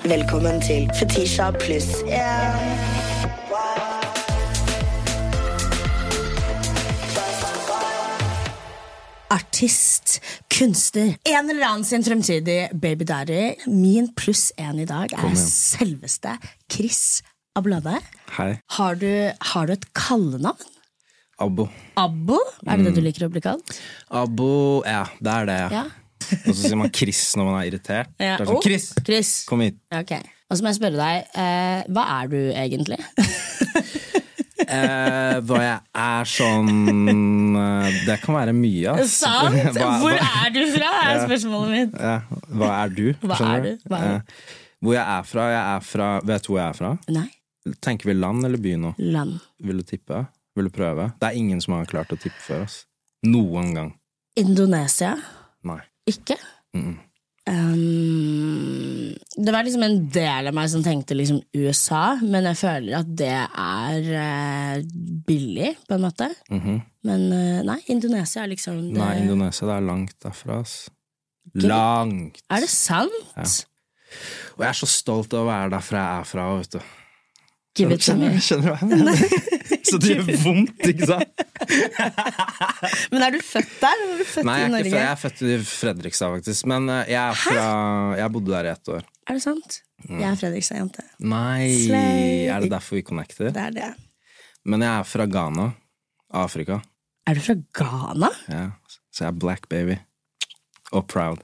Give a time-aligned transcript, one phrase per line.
[0.00, 2.56] Velkommen til Fetisha pluss yeah.
[9.30, 10.16] Artist,
[10.48, 13.42] kunstner, en eller annen sin fremtidig baby daddy.
[13.68, 16.32] Min pluss én i dag er selveste
[16.72, 17.20] Chris
[17.54, 18.00] Ablade.
[18.38, 18.54] Hei.
[18.78, 19.12] Har du,
[19.52, 20.64] har du et kallenavn?
[21.40, 21.68] Abbo.
[22.00, 22.40] Abbo?
[22.64, 23.76] Er det det du liker å bli kalt?
[24.08, 25.62] Abbo, ja, det er det.
[25.76, 25.88] Ja.
[26.46, 28.10] Og så sier man Chris når man er irritert.
[28.20, 28.36] Ja.
[28.36, 29.32] Det er sånn, Oh, Chris, Chris.
[29.48, 29.76] kom hit.
[29.92, 30.22] Okay.
[30.50, 32.98] Og så må jeg spørre deg, eh, hva er du egentlig?
[34.70, 36.68] Eh, hva jeg er sånn
[37.58, 39.16] eh, Det kan være mye, ass.
[39.24, 39.56] Sant?
[39.74, 41.96] Hva- Hvor hva- er du fra, er spørsmålet mitt.
[41.98, 42.12] Ja,
[42.60, 43.06] hva er du?
[43.24, 43.70] Hva er du?
[43.90, 44.14] Hva er du?
[44.20, 44.52] Eh,
[44.84, 45.46] hvor jeg er fra?
[45.50, 46.92] Jeg er fra Vet du hvor jeg er fra?
[47.16, 47.26] Nei,
[47.82, 48.92] Tenker vi land eller by nå?
[49.02, 49.40] land.
[49.64, 50.22] Vil du tippe?
[50.56, 51.08] Vil du prøve?
[51.18, 52.78] Det er ingen som har klart å tippe før oss.
[53.26, 53.90] Noen gang.
[54.38, 55.16] Indonesia?
[55.66, 55.80] Nei.
[56.10, 56.36] Ikke?
[56.74, 56.98] Mm -mm.
[57.48, 62.98] Um, det var liksom en del av meg som tenkte liksom USA, men jeg føler
[63.00, 64.76] at det er uh,
[65.26, 66.28] billig, på en måte.
[66.50, 66.78] Mhm.
[67.08, 69.00] Men uh, nei, Indonesia er liksom det.
[69.00, 70.76] Nei, Indonesia, det er langt derfra, ass.
[71.64, 72.42] Langt!
[72.52, 73.64] Er det sant?
[74.54, 76.80] Og jeg er så stolt av å være derfra jeg er fra, vet du.
[77.80, 78.30] Give it to me.
[78.44, 79.14] Skjønner du hva jeg mener?
[79.90, 81.44] Så det gjør vondt, ikke sant?
[83.12, 84.90] Men er du født der, eller er du født Nei, jeg i er, Norge?
[84.90, 86.66] ikke jeg er født i Fredrikstad, faktisk.
[86.70, 87.64] Men eh, jeg er fra
[88.20, 89.06] Jeg bodde der i ett år.
[89.30, 89.78] Er det sant?
[90.08, 91.04] Jeg er Fredrikstad-jente.
[91.30, 92.30] Nei, Slay.
[92.52, 93.50] er det derfor vi connecter?
[93.54, 93.90] Det er det.
[94.68, 95.68] Men jeg er fra Ghana.
[96.40, 96.80] Afrika.
[97.28, 98.30] Er du fra Ghana?
[98.50, 98.64] Ja.
[99.10, 99.96] Så jeg er black baby.
[100.92, 101.42] Og proud.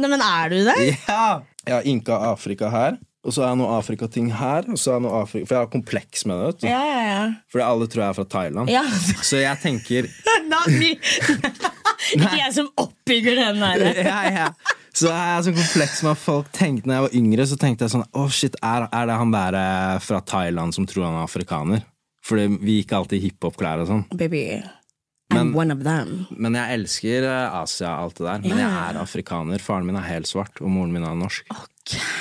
[0.00, 0.76] Nei, men er du det?
[1.08, 1.26] Ja!
[1.66, 2.98] Jeg har inka Afrika her.
[3.26, 4.68] Og så er jeg noe Afrikating her.
[4.70, 6.46] Og så er jeg noe Afrika, for jeg har kompleks med det.
[6.52, 7.24] vet du Ja, ja, ja.
[7.50, 8.70] Fordi alle tror jeg er fra Thailand.
[8.70, 8.82] ja.
[9.30, 10.06] Så jeg tenker
[10.52, 10.92] Not me.
[12.14, 13.84] Ikke jeg som oppbygger den der.
[14.06, 14.48] ja, ja.
[14.96, 17.84] Så jeg er så kompleks med at folk tenkte Når jeg var yngre, så tenkte
[17.84, 21.18] jeg sånn Å shit, er, er det han der eh, fra Thailand som tror han
[21.18, 21.82] er afrikaner?
[22.24, 24.04] Fordi vi gikk alltid i hiphop-klær og sånn.
[24.16, 24.40] Baby,
[25.34, 26.24] I'm Men- one of them.
[26.30, 28.40] Men jeg elsker Asia Asia, alt det der.
[28.48, 29.62] Men jeg er afrikaner.
[29.62, 31.46] Faren min er helt svart, og moren min er norsk.
[31.54, 31.68] Ok.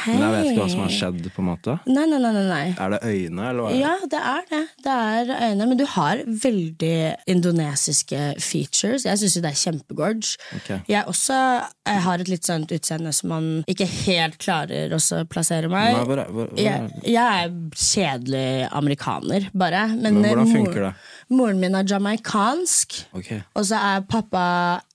[0.06, 1.78] Men jeg vet ikke hva som har skjedd, på en måte.
[1.90, 2.66] Nei, nei, nei, nei.
[2.78, 3.70] Er det øyne, eller hva?
[3.70, 3.80] er det?
[3.81, 4.62] Ja, det er det.
[4.86, 5.70] Det er øyne.
[5.72, 6.98] Men du har veldig
[7.36, 9.08] indonesiske features.
[9.09, 10.36] Jeg syns jo det er kjempegorge.
[10.59, 10.84] Okay.
[10.92, 11.40] Jeg også
[11.86, 15.00] jeg har et litt sånt utseende som man ikke helt klarer å
[15.30, 15.94] plassere meg.
[15.94, 19.86] Nei, hvor er, hvor, hvor er Jeg, jeg er kjedelig amerikaner, bare.
[19.94, 20.94] Men, Men hvordan eh, funker det?
[21.36, 23.42] Moren min er jamaicansk, okay.
[23.58, 24.46] og så er pappa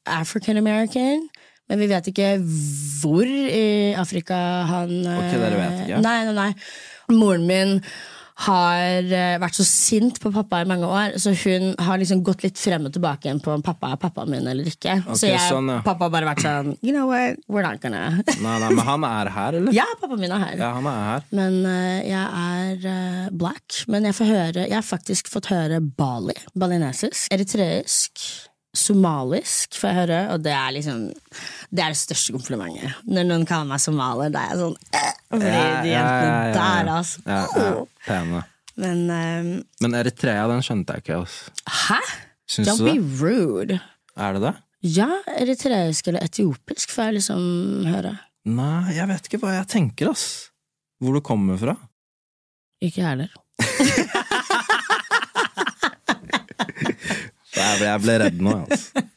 [0.07, 1.29] African American.
[1.71, 2.31] Men vi vet ikke
[3.01, 4.39] hvor i Afrika
[4.69, 6.01] han Ok, dere vet ikke?
[6.05, 6.51] Nei, nei, nei.
[7.15, 7.79] Moren min
[8.41, 12.45] har eh, vært så sint på pappa i mange år, så hun har liksom gått
[12.47, 14.97] litt frem og tilbake igjen på om pappa er pappaen min eller ikke.
[15.13, 15.81] så jeg, sånn, ja.
[15.85, 19.07] pappa har bare vært sånn You know what, we're not gonna Nei, nei, men han
[19.09, 19.77] er her, eller?
[19.81, 20.57] Ja, pappaen min er her.
[20.61, 21.27] Ja, han er her.
[21.37, 23.83] Men uh, jeg er uh, black.
[23.93, 26.37] Men jeg får høre Jeg har faktisk fått høre bali.
[26.59, 27.29] Balinesisk.
[27.35, 28.25] Eritreisk.
[28.77, 31.01] Somalisk får jeg høre, og det er liksom
[31.75, 32.93] Det er det største komplimentet.
[33.11, 37.25] Når noen kaller meg somalier, da er jeg sånn eh, Fordi de jentene der, altså.
[37.27, 37.73] Ja, ja,
[38.07, 38.43] pene.
[38.81, 39.51] Men um,
[39.83, 41.19] Men Eritrea, den skjønte jeg ikke.
[41.25, 41.55] Altså.
[41.89, 41.99] hæ?
[42.51, 43.03] Syns Don't be det?
[43.21, 43.81] rude.
[44.17, 44.55] Er det det?
[44.83, 47.43] Ja, eritreisk eller etiopisk får jeg liksom
[47.91, 48.15] høre.
[48.49, 50.25] Nei, jeg vet ikke hva jeg tenker, ass.
[51.03, 51.75] Hvor du kommer fra.
[52.81, 53.31] Ikke jeg heller.
[57.40, 59.07] Så jeg ble, jeg ble redd nå, altså.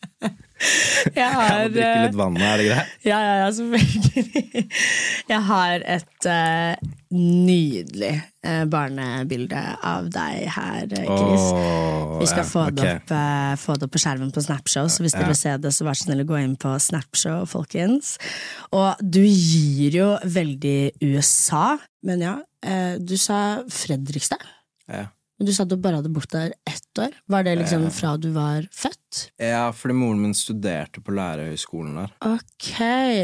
[0.64, 2.92] Jeg Jeg må drikke eh, litt vann, nå, er det greit?
[3.04, 4.62] Ja, ja, ja, selvfølgelig.
[5.34, 8.12] Jeg har et uh, nydelig
[8.48, 11.48] uh, barnebilde av deg her, eh, Chris.
[11.50, 14.88] Oh, Vi skal ja, få, det opp, uh, få det opp på skjermen på Snapshow,
[14.88, 17.44] så hvis dere vil se det, så vær så snill å gå inn på Snapshow,
[17.50, 18.16] folkens.
[18.76, 21.76] Og du gir jo veldig USA,
[22.08, 23.42] men ja, eh, du sa
[23.72, 24.48] Fredrikstad.
[24.92, 25.08] Ja.
[25.42, 27.14] Du sa du bare hadde bort der ett år.
[27.28, 29.00] Var det liksom fra du var født?
[29.38, 32.14] ja, fordi moren min studerte på lærerhøgskolen der.
[32.26, 32.70] Ok.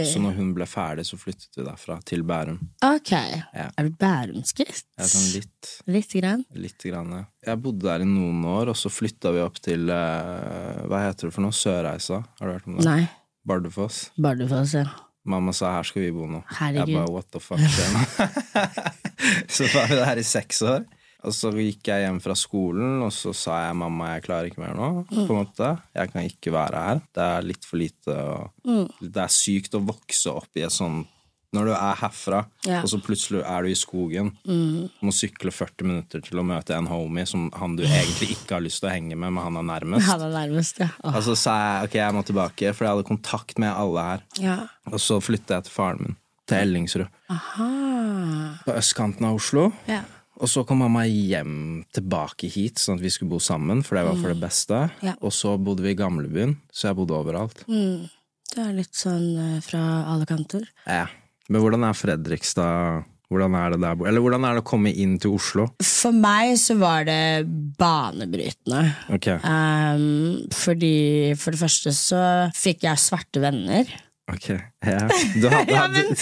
[0.10, 2.60] Så når hun ble ferdig, så flyttet vi derfra til Bærum.
[2.86, 3.12] Ok.
[3.14, 3.70] Ja.
[3.78, 4.84] Er du bærumskritt?
[5.00, 6.44] Er sånn litt, Litt grann?
[6.54, 7.24] litt grann, ja.
[7.48, 11.30] Jeg bodde der i noen år, og så flytta vi opp til eh, Hva heter
[11.30, 11.56] det for noe?
[11.56, 12.22] Sørreisa?
[12.42, 12.86] Har du hørt om det?
[12.90, 13.08] Nei.
[13.50, 14.10] Bardufoss.
[14.20, 14.86] Bardufoss, ja.
[15.30, 16.44] Mamma sa 'her skal vi bo nå'.
[16.58, 16.90] Herregud.
[16.90, 17.60] Jeg bare 'what the fuck'
[19.56, 20.86] så var vi der i seks år.
[21.24, 24.60] Og så gikk jeg hjem fra skolen, og så sa jeg 'mamma, jeg klarer ikke
[24.64, 25.06] mer nå'.
[25.12, 25.28] Mm.
[25.28, 25.82] på en måte.
[25.96, 27.02] Jeg kan ikke være her.
[27.14, 28.08] Det er litt for lite.
[28.08, 28.88] Og Mm.
[29.02, 31.06] Det er sykt å vokse opp i et sånn
[31.52, 32.82] Når du er herfra, Ja.
[32.84, 34.88] og så plutselig er du i skogen, Mm.
[35.02, 38.62] må sykle 40 minutter til å møte en homie som han du egentlig ikke har
[38.62, 40.06] lyst til å henge med, men han er nærmest.
[40.06, 40.90] Han er nærmest, ja.
[41.04, 44.22] Og så sa jeg ok, jeg må tilbake, for jeg hadde kontakt med alle her.
[44.38, 44.68] ja.
[44.86, 46.16] Og så flytta jeg til faren min,
[46.46, 47.08] til Ellingsrud.
[47.32, 48.60] Aha.
[48.66, 49.74] på østkanten av Oslo.
[49.88, 50.02] Ja.
[50.40, 54.06] Og så kom mamma hjem tilbake hit, sånn at vi skulle bo sammen, for det
[54.08, 54.82] var for det beste.
[55.04, 55.18] Ja.
[55.20, 57.66] Og så bodde vi i gamlebyen, så jeg bodde overalt.
[57.68, 60.64] Det er litt sånn eh, fra alle kanter.
[60.88, 61.06] Ja.
[61.50, 65.20] Men hvordan er Fredrikstad Hvordan er det der Eller hvordan er det å komme inn
[65.22, 65.68] til Oslo?
[65.86, 67.46] For meg så var det
[67.78, 68.82] banebrytende.
[69.20, 69.38] Okay.
[69.46, 72.22] Um, fordi for det første så
[72.58, 73.86] fikk jeg svarte venner.
[74.34, 75.08] Ok ja.
[75.42, 76.16] Du hadde, Ja, men-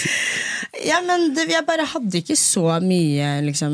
[0.84, 3.72] Ja, men det, jeg bare hadde ikke så mye liksom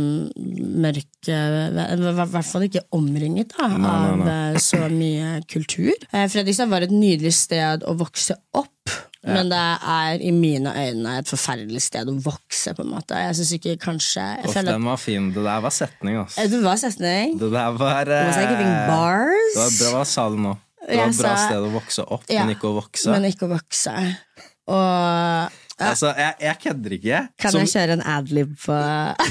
[0.84, 4.36] mørke I hvert fall ikke omringet da, nei, av nei.
[4.54, 5.92] eh, så mye kultur.
[6.12, 8.70] Eh, Fredrikstad var et nydelig sted å vokse opp.
[9.24, 9.56] Men det
[9.88, 12.74] er i mine øyne et forferdelig sted å vokse.
[12.76, 15.30] på en måte Jeg synes ikke kanskje Uff, den var fin.
[15.32, 16.44] Det der var setning, altså.
[16.52, 17.38] Det var setning.
[17.40, 19.54] Det der var eh, det eh, bars?
[19.56, 20.52] Det var bra, Hva sa du nå?
[20.88, 23.10] Det var et bra sa- sted å vokse opp, Ja, men ikke å vokse.
[23.14, 23.94] Men ikke å vokse.
[24.68, 27.20] Og Altså, jeg, jeg kødder ikke.
[27.42, 28.76] kan Som- jeg kjøre en adlib på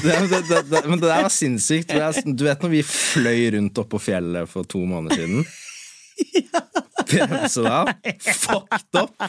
[0.03, 0.15] det,
[0.49, 1.93] det, det, men det der var sinnssykt.
[2.35, 5.45] Du vet når vi fløy rundt oppå fjellet for to måneder siden?
[7.07, 7.93] Bremsedal.
[8.19, 9.23] Fucked up!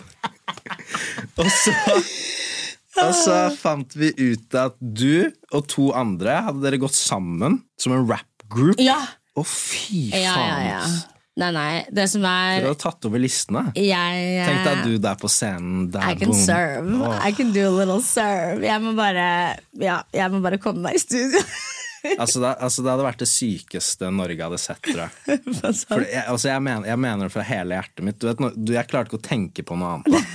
[1.39, 1.73] Og så
[3.03, 7.95] og så fant vi ut at du og to andre hadde dere gått sammen som
[7.97, 8.79] en rap group.
[8.83, 9.01] Ja!
[9.35, 10.83] Å, fy Ja, ja, ja.
[11.35, 11.85] Nei, nei.
[11.91, 13.65] Det som er Du har tatt over listene.
[13.75, 15.89] Jeg Tenk deg du der på scenen.
[15.91, 16.39] Der, I can boom.
[16.39, 16.99] serve.
[17.03, 17.17] Oh.
[17.19, 18.63] I can do a little serve.
[18.63, 21.43] Jeg må bare, ja, jeg må bare komme meg i studio.
[22.05, 25.13] Altså, det, altså, det hadde vært det sykeste Norge hadde sett, tror jeg.
[25.65, 28.19] Jeg, altså, jeg, mener, jeg mener det fra hele hjertet mitt.
[28.21, 30.27] Du vet, du, jeg klarte ikke å tenke på noe annet.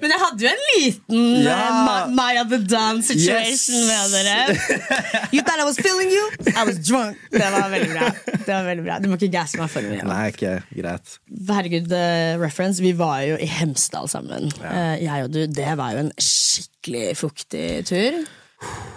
[0.00, 1.56] Men jeg hadde jo en liten Ja.
[1.58, 3.68] eh, Ma- Maya the Dawn situation Yes.
[3.88, 4.56] med dere.
[5.34, 6.24] You thought I was feeling you?
[6.56, 7.16] I was drunk.
[7.32, 8.10] Det var veldig bra.
[8.32, 8.98] Det var veldig bra.
[9.02, 10.04] Du må ikke gasse meg for mye.
[10.08, 11.16] Nei, ikke greit.
[11.48, 12.82] Herregud, uh, reference.
[12.84, 14.50] Vi var jo i Hemsedal sammen.
[14.62, 15.42] Eh, jeg og du.
[15.46, 18.22] Det var jo en skikkelig fuktig tur.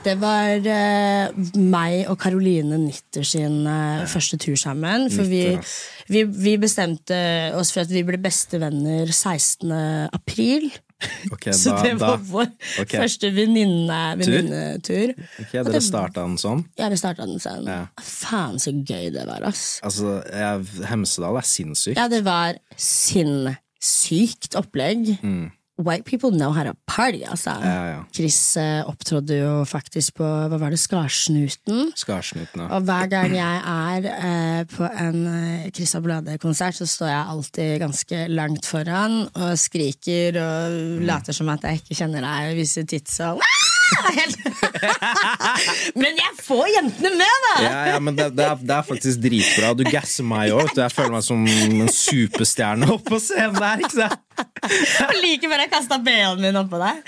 [0.05, 5.07] Det var uh, meg og Caroline Nitter sin eh, første tur sammen.
[5.09, 5.55] For vi,
[6.13, 7.17] vi, vi bestemte
[7.57, 9.71] oss for at vi ble bestevenner 16.
[10.13, 10.67] april.
[11.31, 12.47] Ok, Så da, det var da, vår
[12.81, 12.99] okay.
[13.01, 15.11] første venninne- venninnetur.
[15.43, 16.63] ok, Dere starta den sånn?
[16.79, 17.67] Ja, vi starta den sånn.
[17.69, 17.81] Ja.
[18.01, 19.79] Faen, så gøy det var, ass.
[19.85, 20.19] Altså,
[20.87, 21.99] Hemsedal er sinnssykt.
[21.99, 25.15] Ja, det var sinnssykt opplegg.
[25.77, 27.51] White people know how to party, altså.
[27.59, 27.97] Ja, ja.
[28.15, 31.89] Chris eh, opptrådte jo faktisk på hva var det, Skarsnuten.
[31.99, 32.69] Skarsnutene.
[32.71, 37.73] Og hver gang jeg er eh, på en eh, Chris Ablade-konsert, så står jeg alltid
[37.83, 41.05] ganske langt foran og skriker og Mm.
[41.05, 43.41] later som at jeg ikke kjenner deg, og viser tits og
[46.01, 47.53] Men jeg får jentene med, da!
[47.63, 49.71] Ja, ja, men det, det, er, det er faktisk dritbra.
[49.77, 50.73] Du gasser meg òg.
[50.77, 53.85] Jeg føler meg som en superstjerne oppå på scenen der.
[53.85, 54.21] ikke sant?
[55.07, 57.01] Og like før jeg kasta BH-en min oppå deg.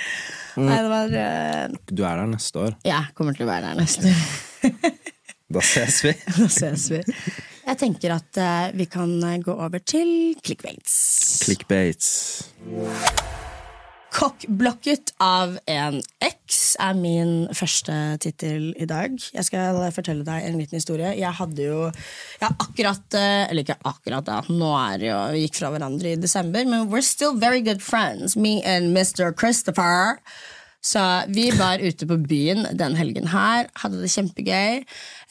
[0.58, 0.66] Mm.
[0.70, 1.76] Nei, det var uh...
[1.92, 2.80] Du er der neste år.
[2.88, 4.14] Ja, kommer til å være der neste
[5.54, 6.16] Da ses vi.
[6.38, 7.04] Da ses vi.
[7.68, 9.14] Jeg tenker at uh, vi kan
[9.44, 10.98] gå over til clickbaits.
[11.46, 12.10] Clickbaits.
[14.18, 17.94] Kokkblokket av en eks er min første
[18.24, 19.14] tittel i dag.
[19.14, 21.12] Jeg skal fortelle deg en liten historie.
[21.20, 24.40] Jeg hadde jo jeg akkurat eh, Eller ikke akkurat, da.
[24.50, 27.84] Nå er det jo Vi gikk fra hverandre i desember, men we're still very good
[27.86, 28.34] friends.
[28.36, 29.30] Me and Mr.
[29.38, 30.18] Christopher.
[30.82, 34.86] Så vi var ute på byen den helgen her, hadde det kjempegøy.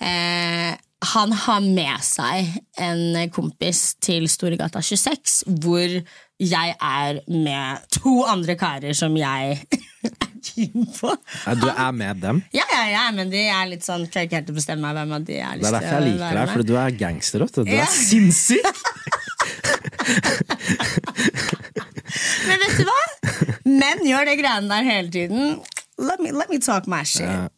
[0.05, 0.73] Eh,
[1.07, 5.99] han har med seg en kompis til Storegata 26, hvor
[6.43, 9.57] jeg er med to andre karer som jeg
[10.07, 11.11] er keen på.
[11.47, 12.43] Nei, du er med dem.
[12.55, 15.25] Ja, ja, ja, men de er litt sånn klarer ikke helt å bestemme hvem av
[15.27, 17.47] de jeg har Det er derfor jeg liker deg, for du er gangster.
[17.47, 17.73] også du.
[17.73, 17.87] Ja.
[17.87, 18.67] er sinnssyk!
[22.47, 23.01] Men vet du hva?
[23.67, 25.57] Menn gjør det greiene der hele tiden.
[25.99, 27.27] Let me, let me talk my shit.
[27.27, 27.49] Ja.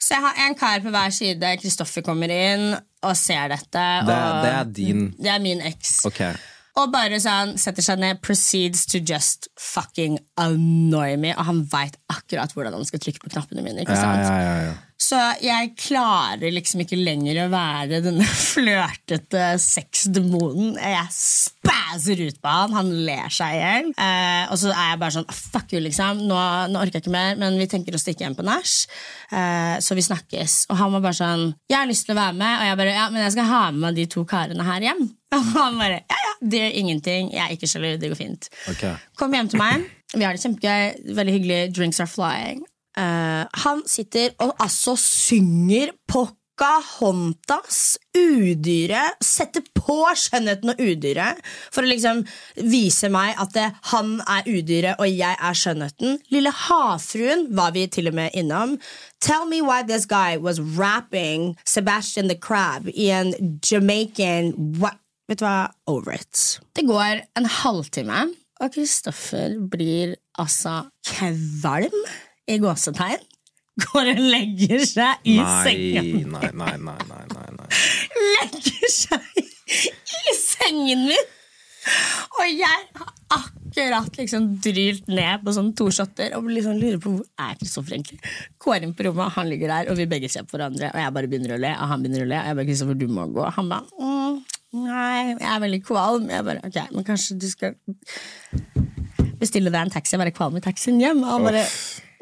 [0.00, 1.52] Så jeg har en kar på hver side.
[1.62, 3.84] Kristoffer kommer inn og ser dette.
[4.08, 5.94] Det, og det er din det er min eks.
[6.08, 6.20] Ok.
[6.80, 11.30] Og bare sånn setter seg ned, proceeds to just fucking annoy me.
[11.38, 13.84] Og han veit akkurat hvordan han skal trykke på knappene mine.
[13.84, 14.26] ikke Ja, sant?
[14.26, 14.74] ja, ja, ja.
[15.04, 20.74] Så jeg klarer liksom ikke lenger å være denne flørtete sexdemonen.
[20.80, 23.90] Jeg spæser ut på han, han ler seg i hjel.
[24.00, 26.22] Eh, og så er jeg bare sånn fuck you, liksom.
[26.30, 26.38] Nå,
[26.72, 28.74] nå orker jeg ikke mer, men vi tenker å stikke hjem på nach.
[29.34, 30.64] Eh, så vi snakkes.
[30.72, 32.96] Og han var bare sånn Jeg har lyst til å være med, og jeg bare
[32.96, 35.04] ja, men jeg skal ha med meg de to karene her hjem.
[35.38, 37.32] Og han bare ja, ja, det gjør ingenting.
[37.34, 38.48] Jeg er ikke sjalu, det går fint.
[38.70, 38.94] Okay.
[39.18, 39.88] Kom hjem til meg.
[40.14, 41.14] Vi har det kjempegøy.
[41.18, 41.60] Veldig hyggelig.
[41.76, 42.64] Drinks are flying.
[42.94, 51.40] Uh, han sitter og altså synger på Pocahontas, udyret, setter på skjønnheten og udyret
[51.74, 52.20] for å liksom
[52.70, 56.20] vise meg at det, han er udyret og jeg er skjønnheten.
[56.30, 58.78] Lille havfruen var vi til og med innom.
[59.18, 65.00] Tell me why this guy was rapping Sebastian the Crab i en Jamaican what?
[65.30, 65.70] Vet du hva?
[65.88, 66.40] Over it.
[66.76, 68.24] Det går en halvtime,
[68.60, 71.94] og Kristoffer blir altså kvalm
[72.50, 73.22] i gåsetegn.
[73.88, 77.70] Går og legger seg i Nei, sengen nei, nei, nei, nei, nei, nei.
[78.36, 81.32] legger seg i sengen min.
[82.38, 87.16] Og jeg har akkurat liksom drylt ned på sånn to shotter og liksom lurer på
[87.16, 88.20] hvor er Kristoffer egentlig.
[88.62, 90.92] Går inn på rommet, han ligger der, og vi begge ser på hverandre.
[90.94, 92.38] Og jeg bare begynner å le, og han begynner å le.
[92.40, 93.42] Og jeg bare, Kristoffer, du må gå.
[93.42, 94.06] Og Han bare
[94.74, 96.26] nei, jeg er veldig kvalm.
[96.32, 97.76] Jeg bare, ok, men kanskje du skal
[99.40, 101.22] bestille deg en taxi og være kvalm i taxien hjem.
[101.24, 101.66] Og han bare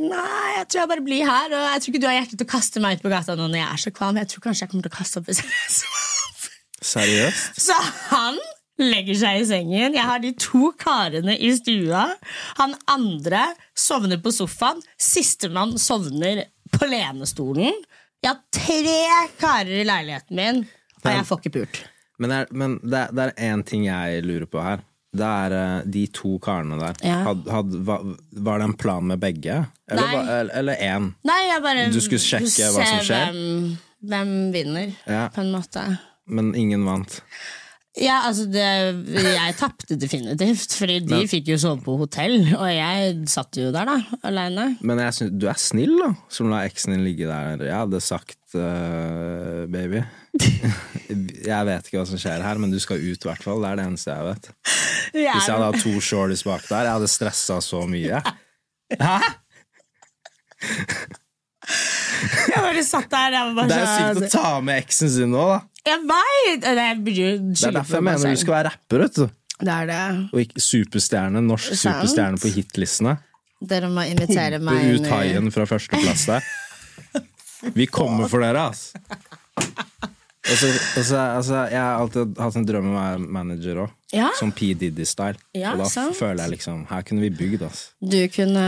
[0.02, 1.52] Nei, jeg tror jeg bare blir her.
[1.54, 3.44] Og jeg tror ikke du har hjerte til å kaste meg ut på gata nå
[3.46, 4.18] når jeg er så kvalm.
[4.18, 5.76] Jeg tror kanskje jeg kommer til å kaste opp hvis jeg er
[6.82, 7.60] Seriøst?
[7.62, 7.76] så
[8.10, 8.40] han
[8.82, 9.94] legger seg i sengen.
[9.94, 12.08] Jeg har de to karene i stua.
[12.58, 13.44] Han andre
[13.78, 14.82] sovner på sofaen.
[14.98, 17.78] Sistemann sovner på lenestolen.
[18.22, 18.98] Jeg har tre
[19.38, 20.64] karer i leiligheten min,
[21.02, 21.82] og jeg får ikke pult.
[22.22, 24.82] Men, er, men det, det er én ting jeg lurer på her.
[25.12, 26.96] Det er eh, de to karene der.
[27.04, 27.18] Ja.
[27.26, 28.04] Had, had, var,
[28.46, 29.58] var det en plan med begge?
[29.92, 31.10] Eller, én?
[31.92, 33.34] Du skulle sjekke hva som skjer?
[33.34, 33.74] Hvem,
[34.08, 35.26] hvem vinner, Ja.
[35.34, 35.84] på en måte.
[36.32, 37.18] Men ingen vant.
[38.00, 38.62] Ja, altså det,
[39.12, 43.68] Jeg tapte definitivt, Fordi de Men- fikk jo sove på hotell, og jeg satt jo
[43.74, 44.78] der, da, aleine.
[44.80, 47.60] Men synes, du er snill, da, som lar eksen din ligge der.
[47.60, 50.02] Jeg hadde sagt eh, baby.
[51.50, 53.62] jeg vet ikke hva som skjer her, men du skal ut, i hvert fall.
[53.64, 54.50] Det er det eneste jeg vet.
[55.12, 58.22] Hvis jeg hadde hatt to shorties bak der, jeg hadde stressa så mye.
[59.00, 59.18] Hæ?
[62.52, 63.36] Jeg bare satt der.
[63.36, 65.60] Jeg bare Det er jo sånn- sykt å ta med eksen sin nå, da.
[65.82, 66.60] Jeg veit!
[66.62, 69.24] Det er derfor jeg meg mener du skal være rapper, vet du.
[69.62, 70.02] Det er det.
[70.32, 73.16] Og ikke superstjerne, norsk superstjerne på hitlistene.
[73.62, 76.46] Dere må invitere meg Pumpe ut haien fra førsteplass der.
[77.74, 78.92] Vi kommer for dere, ass!
[80.42, 80.66] Altså,
[80.98, 83.92] altså, altså, jeg har alltid hatt en drøm om å være manager òg.
[84.12, 84.32] Ja.
[84.36, 84.72] Som P.
[84.78, 85.38] Diddy-style.
[85.54, 86.16] Ja, og da sant.
[86.18, 87.84] føler jeg liksom Her kunne vi bygd, ass.
[88.02, 88.64] Du kunne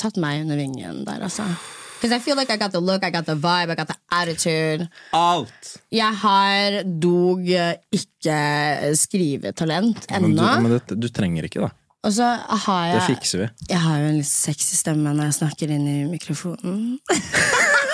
[0.00, 1.48] tatt meg under vingen der, altså.
[1.96, 3.96] Because I feel like I got the look, I got the vibe, I got the
[4.12, 4.86] attitude.
[5.16, 5.72] Alt!
[5.90, 8.38] Jeg har dog ikke
[9.00, 11.72] skrivetalent Men, du, men det, du trenger ikke, da.
[12.06, 12.28] Og så
[12.66, 13.48] har Det fikser vi.
[13.72, 17.00] Jeg har jo en litt sexy stemme når jeg snakker inn i mikrofonen.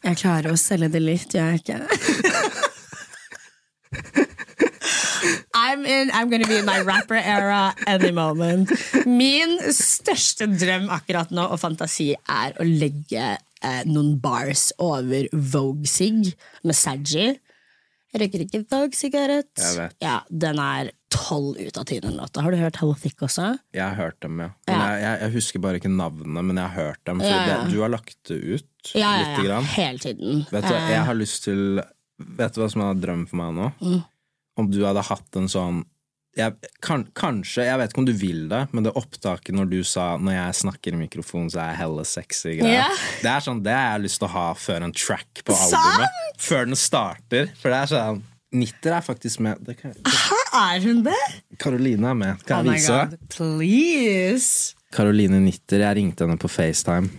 [0.00, 1.78] Jeg klarer å selge det litt, gjør jeg ikke?
[5.54, 8.70] I'm, in, I'm gonna be in my rapper era any moment.
[9.06, 16.32] Min største drøm akkurat nå og fantasi er å legge eh, noen bars over Vogue-sig
[16.64, 17.34] med Saggy.
[18.10, 19.52] Jeg røyker ikke Vogue-sigarett.
[20.02, 22.42] Ja, den er tolv ut av ti, den låta.
[22.44, 23.58] Har du hørt Hello Thick også?
[23.74, 24.50] Jeg har hørt dem, ja.
[24.68, 24.88] Men Ja.
[24.94, 27.20] jeg, jeg, jeg husker bare ikke navnene, men jeg har hørt dem.
[27.20, 27.56] For Ja, ja.
[27.64, 29.64] Det, du har lagt det ut Ja, lite grann.
[29.74, 30.46] Hele tiden.
[30.50, 31.82] Vet du, jeg har lyst til
[32.20, 33.70] Vet du hva som er drømmen for meg nå?
[33.80, 34.00] Mm.
[34.60, 35.84] Om du hadde hatt en sånn
[36.36, 39.80] jeg, kan, Kanskje, jeg vet ikke om du vil det, men det opptaket når du
[39.82, 42.86] sa 'når jeg snakker i mikrofonen, så er jeg hella sexy' yeah.
[43.22, 46.20] Det er sånn, det har jeg lyst til å ha før en track på albumet.
[46.38, 47.50] Før den starter.
[47.58, 49.58] For det er sånn Nitter er faktisk med.
[49.64, 49.92] Det kan,
[50.56, 51.18] er hun det?
[51.60, 52.38] Karoline er med.
[52.40, 52.92] Oh Kan my jeg vise?
[52.92, 54.74] god, please!
[54.92, 57.10] Karoline Nitter, jeg ringte henne på FaceTime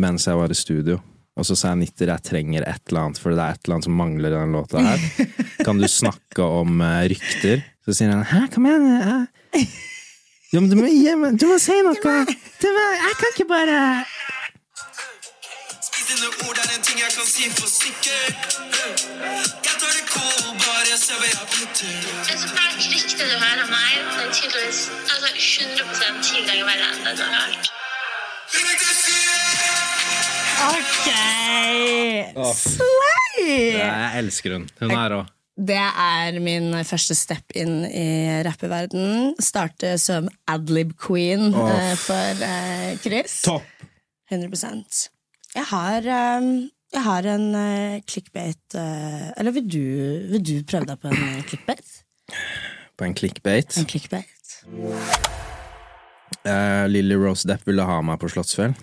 [0.00, 0.96] mens jeg var i studio.
[1.36, 3.76] Og så sa jeg Nitter, jeg trenger et eller annet, for det er et eller
[3.76, 5.04] annet som mangler i den låta her.
[5.66, 7.62] Kan du snakke om eh, rykter?
[7.84, 8.86] Så sier han hæ, kom igjen.
[9.58, 9.74] eh.
[10.54, 11.98] Jo, men du må, ja, men du må si noe.
[11.98, 13.78] Du må, jeg kan ikke bare
[15.82, 18.56] Spis dine ord er en ting jeg kan si for sikkert.
[18.70, 20.43] Jeg tar det cool,
[20.94, 21.18] Det som
[22.54, 27.14] er ryktet du hører meg, det er tydeligvis altså 100 ti ganger verre enn det
[27.18, 27.70] du har hørt.
[30.68, 31.08] Ok!
[32.38, 32.52] Åh.
[32.60, 33.48] Slay!
[33.80, 34.68] Jeg elsker hun.
[34.84, 35.18] Hun er rå.
[35.58, 38.06] Det er min første step inn i
[38.46, 39.34] rappeverden.
[39.42, 43.40] Starte som adlib queen eh, for eh, Chris.
[43.42, 43.66] Topp!
[44.30, 45.10] 100
[45.58, 46.48] Jeg har, eh,
[46.94, 49.84] jeg har en uh, clickbait uh, Eller vil du,
[50.32, 51.92] vil du prøve deg på en uh, clickbait?
[52.94, 53.76] På en clickbait.
[53.80, 54.30] En clickbait.
[56.44, 58.76] Uh, Lily Rose Depp ville ha meg på Slottsfjell.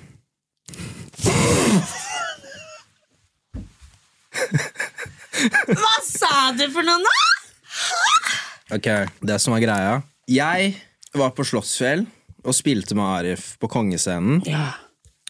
[5.72, 7.18] Hva sa du for noe nå?!
[8.72, 8.88] Ok,
[9.28, 9.96] det som er greia
[10.32, 10.76] Jeg
[11.18, 12.06] var på Slottsfjell
[12.42, 14.42] og spilte med Arif på kongescenen.
[14.48, 14.72] Ja.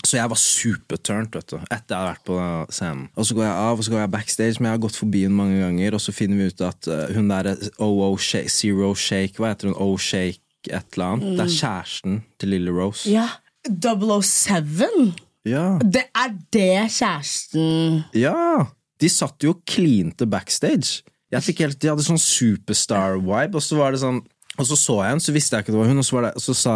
[0.02, 2.38] Så jeg var superturnt vet du, etter jeg hadde vært på
[2.74, 3.08] scenen.
[3.16, 5.26] Og så går jeg av og så går jeg backstage, men jeg har gått forbi
[5.26, 5.98] henne mange ganger.
[5.98, 9.70] Og så finner vi ut at uh, hun der OO Shake, Zero Shake, hva heter
[9.72, 9.78] hun?
[9.78, 11.38] O-Shake et eller annet.
[11.38, 13.10] Det er kjæresten til Lille Rose.
[13.10, 13.30] ja.
[13.70, 15.14] 007!
[15.46, 15.78] Ja.
[15.82, 18.66] Det er det kjæresten ja!
[19.02, 21.04] De satt jo og klinte backstage.
[21.34, 24.20] Jeg fikk helt, De hadde sånn superstar-vibe, og så var det sånn
[24.60, 26.26] og så så jeg henne, så visste jeg ikke det var hun, og så, var
[26.28, 26.74] det, så sa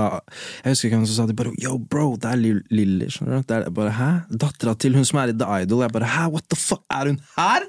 [0.63, 3.09] jeg husker ikke hvem, som sa det, bare Yo, bro, det er Lill- Lilly.
[3.11, 4.09] Det er, bare, Hæ?
[4.31, 5.81] Dattera til hun som er i The Idol.
[5.83, 7.67] Jeg bare, Hæ, what the fuck, er hun her?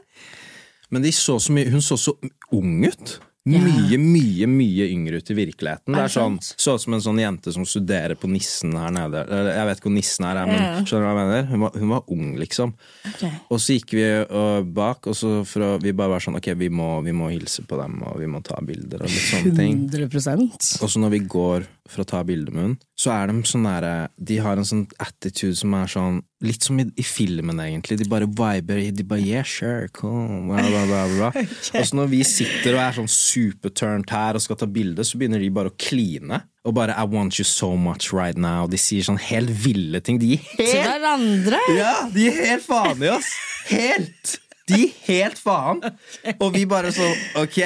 [0.90, 2.12] Men så mye, hun så så
[2.54, 3.20] ung ut.
[3.47, 5.95] Mye, mye mye yngre ut i virkeligheten.
[5.95, 6.38] Det Er sånn.
[6.43, 9.23] Så ut som en sånn jente som studerer på Nissen her nede.
[9.31, 11.47] Jeg vet ikke hvor Nissen er, men skjønner du hva jeg mener?
[11.53, 12.75] Hun var, hun var ung, liksom.
[13.12, 13.31] Okay.
[13.55, 14.09] Og så gikk vi
[14.76, 17.62] bak, og så for å, vi bare var sånn Ok, vi må, vi må hilse
[17.69, 19.87] på dem, og vi må ta bilder og litt sånne ting.
[19.95, 23.43] 100 Og så når vi går for å ta bilde med henne, så er de
[23.47, 27.57] sånn derre De har en sånn attitude som er sånn Litt som i, i filmen,
[27.64, 27.97] egentlig.
[27.97, 28.83] De bare viber.
[28.93, 30.45] De bare Yeah, sure, cool.
[30.50, 31.31] Bla, bla, bla, bla.
[31.81, 35.16] Og så når vi sitter og er sånn superturnt her og skal ta bilde, så
[35.16, 36.43] begynner de bare å kline.
[36.69, 38.69] Og bare I want you so much right now.
[38.69, 40.21] De sier sånn helt ville ting.
[40.21, 41.62] De gir Til helt hverandre!
[41.73, 43.33] ja, de gir helt faen i oss!
[43.73, 44.37] Helt!
[44.69, 45.81] De gir helt faen!
[46.37, 47.61] Og vi bare sånn Ok,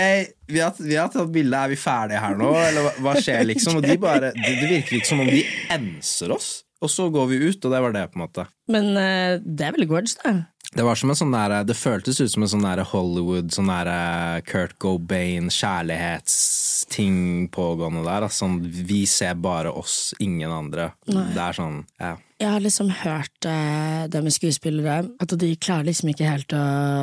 [0.51, 2.51] vi har, vi har tatt bilde, er vi ferdige her nå?
[2.59, 3.79] Eller hva, skjer, liksom?
[3.81, 5.45] Og de bare Det, det virker ikke som om de
[5.77, 6.51] enser oss.
[6.81, 8.47] Og så går vi ut, og det var det, på en måte.
[8.71, 10.39] Men eh, det er veldig gorge, det.
[10.71, 13.73] Det var som en sånn der, det føltes ut som en sånn der Hollywood, sånn
[13.73, 18.29] der eh, Kurt Cobain, kjærlighetsting pågående der.
[18.29, 20.93] Altså, sånn, vi ser bare oss, ingen andre.
[21.11, 22.15] Det er sånn, ja.
[22.41, 26.61] Jeg har liksom hørt eh, det med skuespillere, at de klarer liksom ikke helt å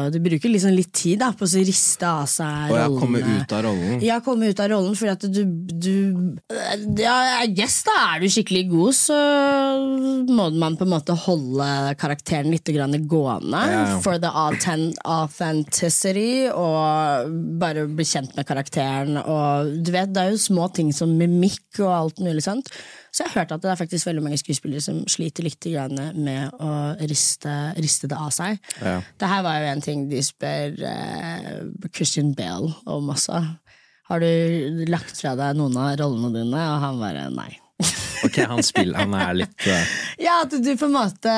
[0.10, 3.54] De bruker liksom litt tid da, på å riste av seg Og jeg kommer ut
[3.54, 4.00] av rollen.
[4.02, 5.94] Ja, komme ut av rollen, fordi at du, du
[7.04, 9.18] Ja, yes, da er du skikkelig god, så
[10.26, 11.57] må man på en måte holde
[12.00, 12.70] karakteren litt
[13.10, 13.62] gående.
[13.72, 14.00] Ja.
[14.04, 19.18] For the authen- authenticity, og bare bli kjent med karakteren.
[19.24, 22.70] Og du vet, Det er jo små ting som mimikk og alt mulig sånt.
[23.12, 25.66] Så jeg har hørt at det er faktisk veldig mange skuespillere som sliter litt
[26.16, 28.60] med å riste, riste det av seg.
[28.82, 29.02] Ja.
[29.18, 33.42] Det her var jo en ting de spør eh, Christian Bale om også.
[34.08, 36.56] Har du lagt fra deg noen av rollene dine?
[36.56, 37.58] Og han bare nei.
[38.26, 39.92] Ok, han spiller, han er litt uh...
[40.26, 41.34] Ja, at du på en måte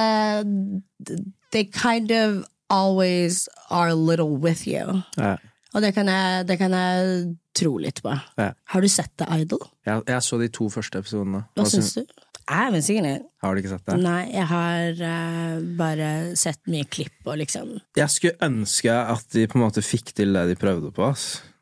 [1.52, 5.02] They kind of always are a little with you.
[5.18, 5.38] ja.
[5.78, 7.26] Og det kan jeg, det kan jeg
[7.58, 8.16] tro litt på.
[8.42, 8.54] Ja.
[8.74, 9.62] Har du sett The Idol?
[9.86, 11.44] jeg, jeg så de to første episodene.
[11.54, 12.02] Hva syns du?
[12.50, 13.06] Jeg haven't seen.
[13.44, 14.00] Har du ikke sett det?
[14.02, 19.46] Nei, jeg har uh, bare sett mye klipp og liksom Jeg skulle ønske at de
[19.46, 21.12] på en måte fikk til det de prøvde på.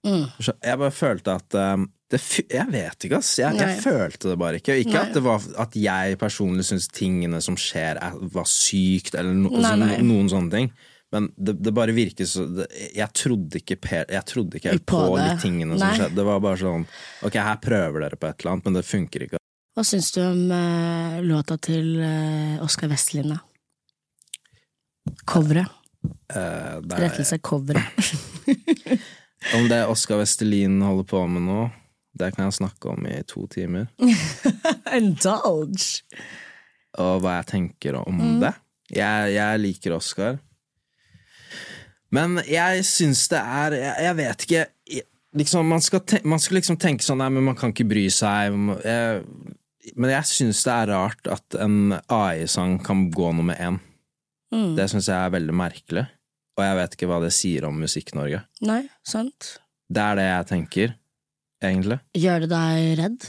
[0.08, 0.24] Mm.
[0.40, 2.20] Jeg bare følte at um, det,
[2.54, 3.34] Jeg vet ikke, ass.
[3.42, 4.78] Jeg, jeg følte det bare ikke.
[4.84, 5.02] Ikke Nei.
[5.06, 9.52] at, det var, at jeg personlig syns tingene som skjer, er, var sykt, eller no,
[9.52, 9.98] Nei, så- nei.
[10.08, 10.72] noen sånne ting.
[11.16, 14.84] Men det, det bare virker så det, Jeg trodde ikke, per, jeg trodde ikke helt
[14.92, 16.18] På på, de tingene som skjedde.
[16.20, 16.84] Det var bare sånn
[17.24, 19.40] Ok, her prøver dere på et eller annet, men det funker ikke.
[19.78, 23.40] Hva syns du om eh, låta til uh, Oskar Vestlien, da?
[25.30, 25.72] Coveret.
[26.34, 28.12] Eh, Rettelse coveret.
[29.56, 31.60] Om det Oskar Vestelin holder på med nå,
[32.20, 33.88] det kan jeg snakke om i to timer.
[34.98, 36.04] Indulge!
[36.98, 38.40] og hva jeg tenker om Mm.
[38.42, 38.54] det.
[38.98, 40.40] Jeg, jeg liker Oscar.
[42.16, 45.04] Men jeg syns det er Jeg, jeg vet ikke jeg,
[45.36, 48.06] liksom, man, skal te, man skal liksom tenke sånn Nei, men man kan ikke bry
[48.10, 48.56] seg.
[48.58, 53.78] Men jeg syns det er rart at en AI-sang kan gå nummer én.
[54.56, 54.74] Mm.
[54.80, 56.08] Det syns jeg er veldig merkelig.
[56.58, 58.40] Og jeg vet ikke hva det sier om Musikk-Norge.
[58.66, 59.60] Nei, sant?
[59.88, 60.96] Det er det jeg tenker,
[61.64, 62.00] egentlig.
[62.18, 63.28] Gjør det deg redd?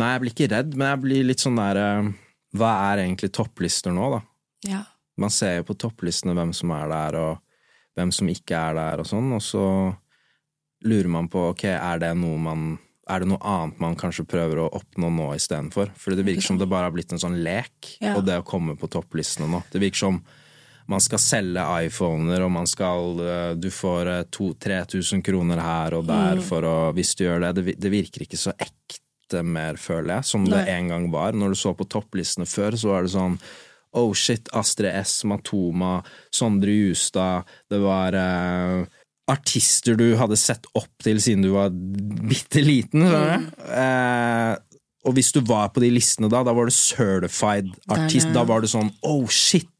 [0.00, 2.10] Nei, jeg blir ikke redd, men jeg blir litt sånn der eh,
[2.56, 4.20] Hva er egentlig topplister nå, da?
[4.68, 4.82] Ja.
[5.20, 9.02] Man ser jo på topplistene hvem som er der, og hvem som ikke er der,
[9.02, 9.64] og sånn, og så
[10.86, 12.70] lurer man på ok, er det noe man
[13.10, 15.90] er det noe annet man kanskje prøver å oppnå nå istedenfor?
[15.98, 18.14] Fordi det virker som det bare har blitt en sånn lek, Ja.
[18.16, 19.64] og det å komme på topplistene nå.
[19.72, 20.20] Det virker som
[20.90, 26.06] man skal selge iPhoner, og man skal eh, Du får eh, 2000-3000 kroner her og
[26.10, 26.44] der Mm.
[26.46, 27.54] for å Hvis du gjør det.
[27.60, 31.32] Det, det virker ikke så ekte mer, føler jeg, som det en gang var.
[31.38, 33.36] Når du så på topplistene før, så var det sånn
[33.94, 35.96] Oh shit, Astrid S, Matoma,
[36.30, 38.84] Sondre Justad Det var eh,
[39.30, 43.02] artister du hadde sett opp til siden du var bitte liten.
[43.06, 43.46] Mm.
[43.70, 44.54] Eh,
[45.06, 48.30] og hvis du var på de listene da, da var du certified artist.
[48.34, 49.70] Da var du sånn oh shit!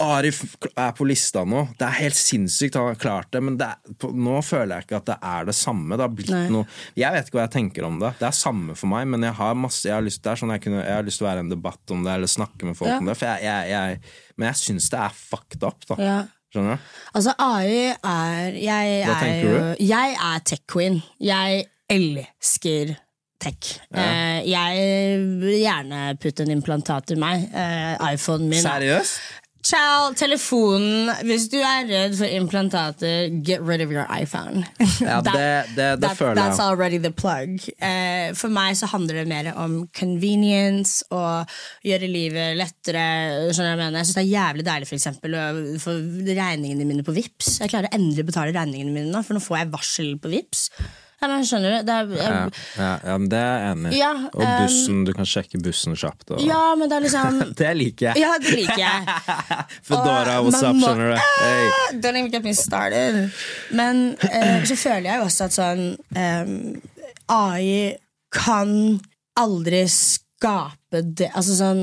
[0.00, 1.66] Arif er på lista nå.
[1.78, 4.86] Det er helt sinnssykt han har klart det, men det er, på, nå føler jeg
[4.88, 5.98] ikke at det er det samme.
[6.00, 6.08] Det
[6.52, 6.64] noe
[6.98, 8.14] Jeg vet ikke hva jeg tenker om det.
[8.20, 10.54] Det er samme for meg, men jeg har, masse, jeg har, lyst, det er sånn
[10.56, 12.68] jeg, kunne, jeg har lyst til å være i en debatt om det, eller snakke
[12.70, 12.98] med folk Ja.
[13.02, 13.16] om det.
[13.20, 14.00] For jeg,
[14.36, 15.98] men jeg syns det er fucked up, da.
[16.00, 16.18] Ja.
[16.50, 16.88] Skjønner du?
[17.14, 19.60] Altså, AI er Jeg Hva er jo?
[19.86, 20.98] Jeg er tech-queen.
[21.22, 22.96] Jeg elsker
[23.40, 23.76] tech.
[23.94, 27.46] Eh, jeg vil gjerne putte en implantat i meg.
[27.54, 28.62] Eh, iPhonen min.
[28.64, 29.20] Seriøst?
[29.62, 31.10] Ciao, telefonen.
[31.28, 34.64] Hvis du er redd for implantater, get rid of your iPhone.
[35.00, 37.60] Ja, That- det, det, det That, føler that's already the plug.
[37.80, 41.50] Uh, for meg så handler det mer om convenience og
[41.84, 43.04] gjøre livet lettere.
[43.52, 45.44] Skjønner Jeg mener Jeg synes det er jævlig deilig for eksempel, å
[45.82, 45.96] få
[46.30, 49.60] regningene mine på Vips Jeg klarer endelig å betale regningene mine nå, for nå får
[49.62, 50.66] jeg varsel på Vips
[51.20, 51.80] Ja, men skjønner du?
[51.84, 53.98] Det er, jeg, ja, ja, men det er jeg enig i.
[54.00, 56.30] Ja, og bussen, du kan sjekke bussen kjapt.
[56.32, 56.40] Og...
[56.40, 58.22] ja, men det er liksom Det liker jeg.
[58.22, 59.18] Ja, det liker jeg.
[59.88, 61.18] Foodora, what's up, skjønner du?
[61.42, 62.00] Hey.
[62.00, 63.20] Don't even get me started.
[63.76, 65.84] Men uh, så føler jeg jo også at sånn
[66.16, 66.56] um,
[67.36, 67.98] AI
[68.32, 68.72] kan
[69.40, 71.82] aldri skape det Altså sånn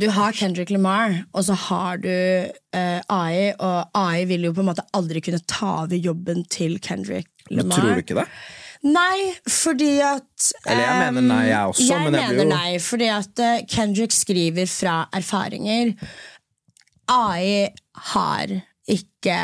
[0.00, 4.62] Du har Kendrick Lamar, og så har du eh, AI, og AI vil jo på
[4.64, 7.66] en måte aldri kunne ta over jobben til Kendrick Lamar.
[7.68, 8.26] Men tror du ikke det?
[8.80, 12.78] Nei, fordi at Eller jeg mener nei, jeg også, Jeg men jeg mener jo- nei,
[12.80, 15.92] fordi at eh, Kendrick skriver fra erfaringer.
[17.12, 17.68] AI
[18.14, 18.54] har
[18.88, 19.36] ikke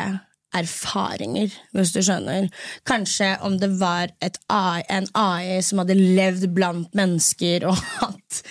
[0.57, 2.47] erfaringer, hvis du skjønner.
[2.89, 4.09] Kanskje om det var
[4.49, 8.41] AI, en AI som hadde levd blant mennesker og hatt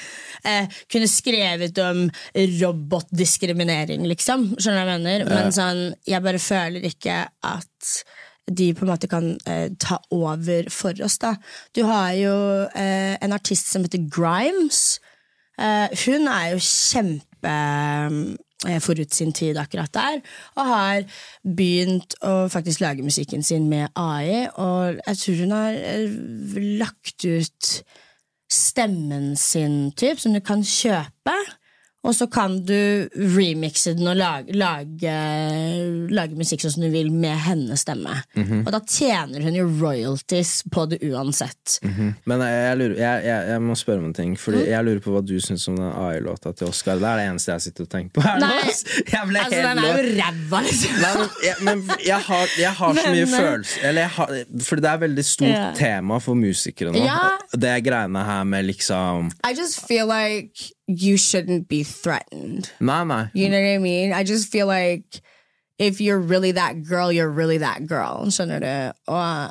[0.47, 2.07] eh, kunne skrevet om
[2.37, 4.53] robotdiskriminering, liksom.
[4.57, 5.27] Skjønner du hva jeg mener?
[5.31, 7.99] Men sånn, jeg bare føler ikke at
[8.47, 11.19] de på en måte kan eh, ta over for oss.
[11.19, 11.35] da.
[11.75, 12.35] Du har jo
[12.79, 15.01] eh, en artist som heter Grimes.
[15.59, 17.55] Eh, hun er jo kjempe
[18.67, 20.23] eh, forut sin tid akkurat der,
[20.55, 21.05] og har
[21.43, 26.19] begynt å faktisk lage musikken sin med AI, og jeg tror hun har eh,
[26.83, 27.73] lagt ut
[28.53, 31.37] stemmen sin, typ, som du kan kjøpe.
[32.07, 35.15] Og så kan du remixe den og lage, lage,
[36.15, 38.13] lage musikk sånn som du vil med hennes stemme.
[38.37, 41.79] Og da tjener hun jo royalties på det uansett.
[42.29, 44.37] Men jeg, lurer, jeg, jeg, jeg må spørre om en ting.
[44.39, 44.71] Fordi Mm.
[44.73, 46.99] Jeg lurer på hva du syns om den AI-låta til Oscar.
[47.01, 48.25] Det er det eneste jeg sitter og tenker på.
[48.25, 49.41] her Nei, nå.
[49.43, 50.97] Altså, den er jo ræva, liksom.
[51.03, 55.27] Nei, men, men jeg har, har så mye eh, følelser Fordi det er et veldig
[55.27, 55.69] stort yeah.
[55.77, 57.03] tema for musikere nå.
[57.05, 57.37] yeah.
[57.53, 62.71] Det greiene her med liksom I just feel like you shouldn't be threatened.
[62.81, 63.31] Nei.
[63.35, 64.13] You know what I mean?
[64.13, 65.21] I just feel like
[65.79, 68.27] if you're really that girl, you're really that girl.
[68.27, 68.93] Skjønner du?
[69.13, 69.51] Og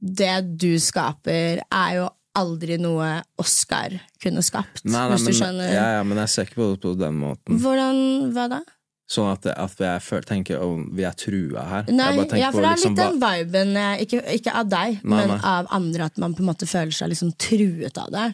[0.00, 4.84] det du skaper, er jo aldri noe Oscar kunne skapt.
[4.84, 7.20] nei, nei hvis du men, ja, ja, men jeg ser ikke på det på den
[7.20, 7.60] måten.
[7.62, 8.62] Hvordan Hva da?
[9.06, 11.90] Sånn at, at jeg føler, tenker oh, vi er trua her.
[11.94, 15.20] Nei, ja, for det er liksom litt den viben, eh, ikke, ikke av deg, Nei,
[15.20, 18.26] men av andre, at man på en måte føler seg liksom truet av det.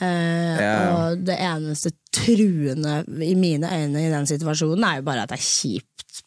[0.00, 0.74] Eh, Ja.
[1.10, 5.38] Og det eneste truende i mine øyne i den situasjonen er jo bare at det
[5.38, 6.22] er kjipt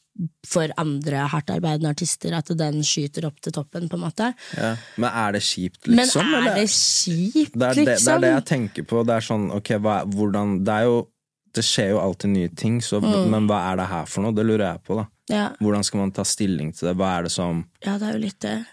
[0.45, 4.33] for andre hardtarbeidende artister at den skyter opp til toppen, på en måte.
[4.57, 4.73] ja.
[4.97, 5.95] Men er det kjipt, liksom?
[5.95, 6.33] Men liksom?
[6.33, 6.55] er eller?
[6.55, 8.13] det kjipt, Det er det, det liksom?
[8.13, 9.05] er det jeg tenker på.
[9.07, 11.07] Det er sånn, ok, hva, hvordan Det er jo
[11.53, 13.29] Det skjer jo alltid nye ting, så, Mm.
[13.29, 14.31] men hva er det her for noe?
[14.31, 15.05] Det lurer jeg på, da.
[15.29, 15.49] Ja.
[15.59, 16.95] Hvordan skal man ta stilling til det?
[16.97, 18.65] Hva er det som ja, det er jo litt det.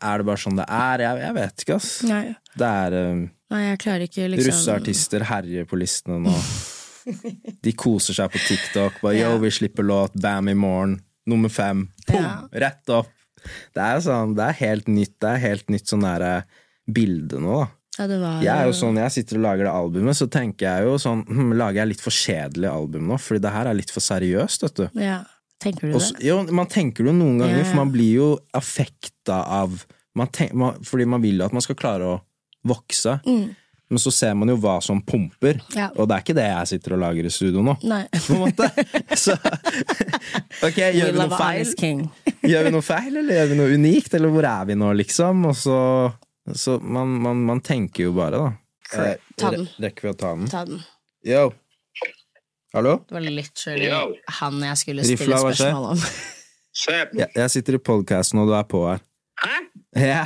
[0.00, 0.98] Er det bare sånn det er?
[1.00, 2.02] Jeg, jeg vet ikke, ass.
[2.04, 6.32] Nei, Det er eh, Nei jeg klarer ikke liksom Russeartister herjer på listene nå.
[7.62, 9.00] De koser seg på TikTok.
[9.04, 9.30] Bare, Ja.
[9.32, 10.96] Yo, vi slipper låt, bam i morgen.
[11.26, 11.86] Nummer fem.
[12.08, 12.48] Pum, Ja.
[12.52, 13.10] Rett opp.
[13.76, 15.18] Det er, sånn, det er helt nytt.
[15.20, 16.44] Det er helt nytt sånn derre
[16.88, 17.68] bilde nå, da.
[17.98, 20.66] ja, det var, Jeg er jo sånn, jeg sitter og lager det albumet, så tenker
[20.66, 23.18] jeg jo sånn hm, Lager jeg litt for kjedelig album nå?
[23.20, 25.00] Fordi det her er litt for seriøst, vet du.
[25.00, 25.20] Ja,
[25.62, 26.24] Tenker du Også, det?
[26.26, 29.84] jo, man tenker det noen ganger, Ja, for man blir jo affekta av
[30.16, 32.20] man tenk, man, Fordi man vil jo at man skal klare å
[32.64, 33.18] vokse.
[33.94, 35.76] Men så ser man jo hva som pumper, Mm.
[35.76, 35.88] Ja.
[36.00, 37.74] og det er ikke det jeg sitter og lager i studio nå.
[37.84, 38.02] Nei.
[38.26, 38.68] På en måte.
[39.24, 39.36] Så
[40.64, 42.04] ok, gjør vi noe feil?
[42.50, 45.44] Gjør vi noe feil, eller gjør vi noe unikt, eller hvor er vi nå, liksom?
[45.48, 45.76] Og så,
[46.52, 48.50] så man, man, man tenker jo bare, da.
[48.92, 49.22] Correct.
[49.40, 49.68] Ta den.
[49.80, 50.48] Rekker vi å ta den?
[50.52, 50.82] Ta den.
[51.24, 51.46] Yo.
[52.74, 52.96] Hallo?
[53.08, 54.02] Det var literally Yo.
[54.40, 56.04] han jeg skulle Rifla, stille spørsmål om.
[57.20, 59.04] Jeg, jeg sitter i podkasten, og du er på her.
[59.44, 59.60] Hæ?
[60.04, 60.24] Ja,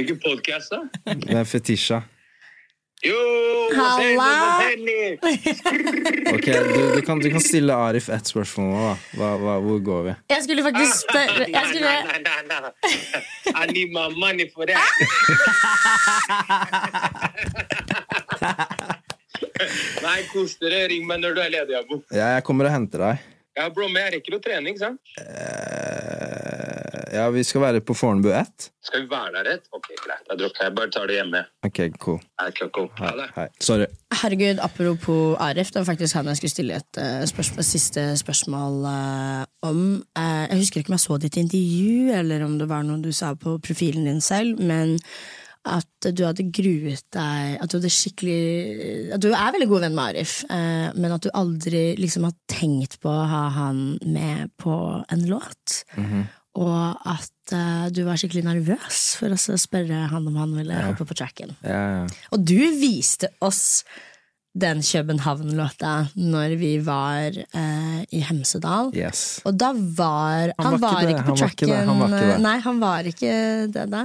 [0.00, 0.78] Hvilken podkast, da?
[1.12, 1.98] det er Fetisha.
[3.04, 3.16] Jo!
[3.76, 4.60] Halla!
[6.30, 8.94] Ok, du, du, kan, du kan stille Arif ett spørsmål nå, da.
[9.18, 10.12] Hva, hva, hvor går vi?
[10.32, 11.90] Jeg skulle faktisk spørre jeg skulle.
[13.50, 14.88] I need my money for that.
[20.06, 20.86] Nei, kos dere.
[20.94, 22.00] Ring meg når du er ledig, Abo.
[22.14, 23.16] Ja, jeg kommer og henter deg.
[23.58, 25.00] Ja, bro, men jeg rekker å trene, ikke sant?
[25.20, 26.59] Eh,
[27.12, 28.68] ja, vi skal være på Fornebu 1.
[28.86, 29.66] Skal vi være der ett?
[29.76, 30.22] Ok, greit.
[30.28, 30.74] Da dropper jeg.
[30.78, 31.42] Bare tar det hjemme.
[31.66, 32.20] Ok, cool.
[32.58, 32.88] Cool, cool.
[32.98, 33.26] Ha det.
[33.36, 33.48] Hei.
[33.60, 33.88] Sorry.
[34.22, 38.80] Herregud, apropos Arif, det var faktisk han jeg skulle stille et uh, spørsmål, siste spørsmål
[38.86, 39.82] uh, om.
[40.18, 43.12] Uh, jeg husker ikke om jeg så ditt intervju, eller om det var noe du
[43.12, 44.98] sa på profilen din selv, men
[45.68, 49.96] at du hadde gruet deg At du hadde skikkelig At du er veldig god venn
[49.98, 54.54] med Arif, eh, men at du aldri liksom har tenkt på å ha han med
[54.60, 54.72] på
[55.12, 55.82] en låt.
[56.58, 61.06] Og at uh, du var skikkelig nervøs for å spørre han om han ville hoppe
[61.06, 61.54] på tracken.
[61.62, 62.06] Ja, ja.
[62.34, 63.84] Og du viste oss
[64.52, 68.90] den København-låta når vi var eh, i Hemsedal.
[68.96, 69.40] Yes.
[69.46, 71.70] Og da var Han, var han på var ikke det, tracken.
[71.70, 72.40] han var ikke det.
[72.42, 73.34] Nei, han var ikke
[73.76, 74.02] det da.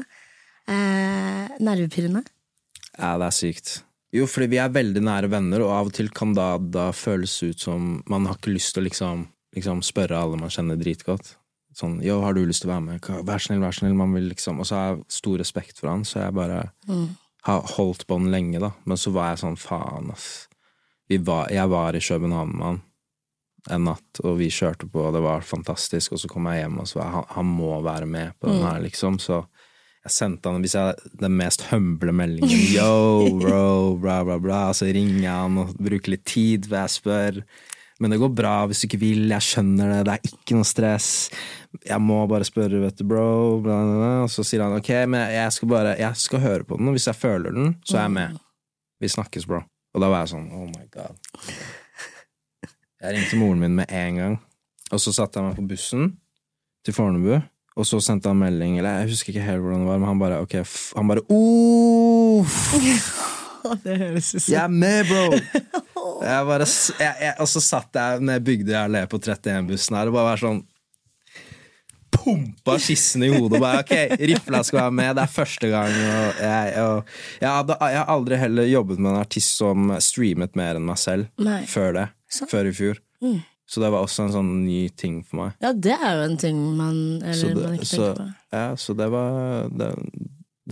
[0.69, 2.21] Eh, nervepirrende.
[2.95, 3.79] Ja, det er sykt.
[4.15, 7.33] Jo, fordi vi er veldig nære venner, og av og til kan da, da føles
[7.43, 9.25] ut som Man har ikke lyst til å liksom,
[9.57, 11.33] liksom spørre alle man kjenner dritgodt.
[11.75, 13.95] Sånn 'yo, har du lyst til å være med?' 'Vær snill, vær snill'.
[13.95, 16.71] Man vil liksom Og så har jeg stor respekt for han, så jeg bare
[17.43, 18.71] har holdt på den lenge, da.
[18.85, 20.47] Men så var jeg sånn faen, ass.
[21.09, 22.81] Vi var, jeg var i København med han
[23.69, 26.79] en natt, og vi kjørte på, og det var fantastisk, og så kom jeg hjem,
[26.79, 29.17] og så var jeg, han, han må være med på den her, liksom.
[29.19, 29.39] Så
[30.05, 32.65] jeg sendte han hvis jeg, den mest humble meldingen.
[32.75, 34.59] Yo, bro, bla, bla, bla.
[34.77, 37.39] Så ringer jeg han og bruker litt tid for jeg spør.
[37.99, 40.67] Men det går bra hvis du ikke vil, jeg skjønner det, det er ikke noe
[40.67, 41.09] stress.
[41.85, 43.61] Jeg må bare spørre, vet du, bro.
[43.63, 44.09] Bla, bla, bla.
[44.25, 46.97] Og så sier han ok, men jeg skal bare Jeg skal høre på den, og
[46.97, 48.43] hvis jeg føler den, så er jeg med.
[48.99, 49.63] Vi snakkes, bro.
[49.95, 51.15] Og da var jeg sånn, oh my god.
[53.05, 54.37] Jeg ringte moren min med en gang,
[54.91, 56.15] og så satte jeg meg på bussen
[56.83, 57.37] til Fornebu.
[57.75, 60.19] Og så sendte han melding, eller jeg husker ikke helt hvordan det var, men han
[60.21, 60.55] bare ok,
[60.95, 62.55] han bare oh,
[63.83, 65.25] Det høres ut Jeg er med, bro!
[66.21, 66.65] Jeg bare,
[66.99, 70.41] jeg, jeg, og så satt jeg ned Bygdøy allé på 31-bussen her og bare var
[70.41, 70.61] sånn
[72.15, 73.91] Pumpa skissen i hodet og bare ok,
[74.31, 75.91] rifla skal være med, det er første gang.
[75.91, 77.09] Og jeg, og,
[77.41, 81.01] jeg, hadde, jeg har aldri heller jobbet med en artist som streamet mer enn meg
[81.01, 81.59] selv Nei.
[81.69, 82.05] før det.
[82.49, 83.01] Før i fjor.
[83.67, 85.59] Så det var også en sånn ny ting for meg.
[85.65, 88.55] Ja, det er jo en ting man, eller, Så man ikke så, tenker på.
[88.55, 89.91] ja, så det var det,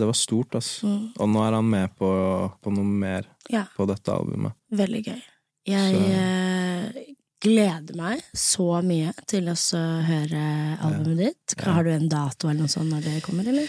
[0.00, 0.72] det var stort, ass.
[0.86, 2.10] Og nå er han med på,
[2.64, 4.56] på noe mer Ja, på dette albumet.
[4.72, 5.22] veldig gøy.
[5.66, 7.04] Jeg Så- eh,
[7.44, 9.54] gleder meg så mye til å
[10.04, 11.54] høre albumet ditt.
[11.64, 13.68] Har du en dato eller noe sånt når det kommer, eller?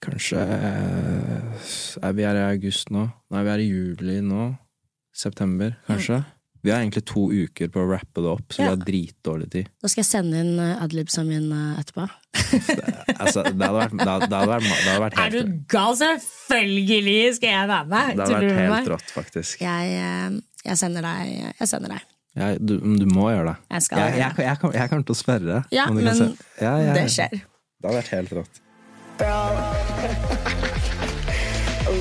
[0.00, 3.06] Kanskje eh, Vi er i august nå.
[3.32, 4.58] Nei, vi er i juli nå.
[5.16, 6.24] September, kanskje.
[6.62, 8.64] Vi har egentlig to uker på å rappe det opp, så Ja.
[8.64, 9.68] vi har dritdårlig tid.
[9.80, 12.08] Da skal jeg sende inn uh, adlibsa mine etterpå.
[13.16, 15.94] Altså, det hadde vært, det hadde, det hadde vært, det hadde vært Er du gal?
[15.96, 18.16] Selvfølgelig skal jeg være med!
[18.16, 19.60] det hadde vært helt rått, faktisk.
[19.62, 21.32] Jeg, eh, jeg sender deg.
[21.60, 22.12] Jeg sender deg.
[22.36, 23.56] Ja, du, du må gjøre det.
[23.72, 25.60] Jeg skal Jeg, jeg, jeg, jeg kommer til å sperre.
[25.72, 26.14] Ja, men ja,
[26.60, 27.38] ja, Det skjer.
[27.40, 28.62] Det hadde vært helt rått.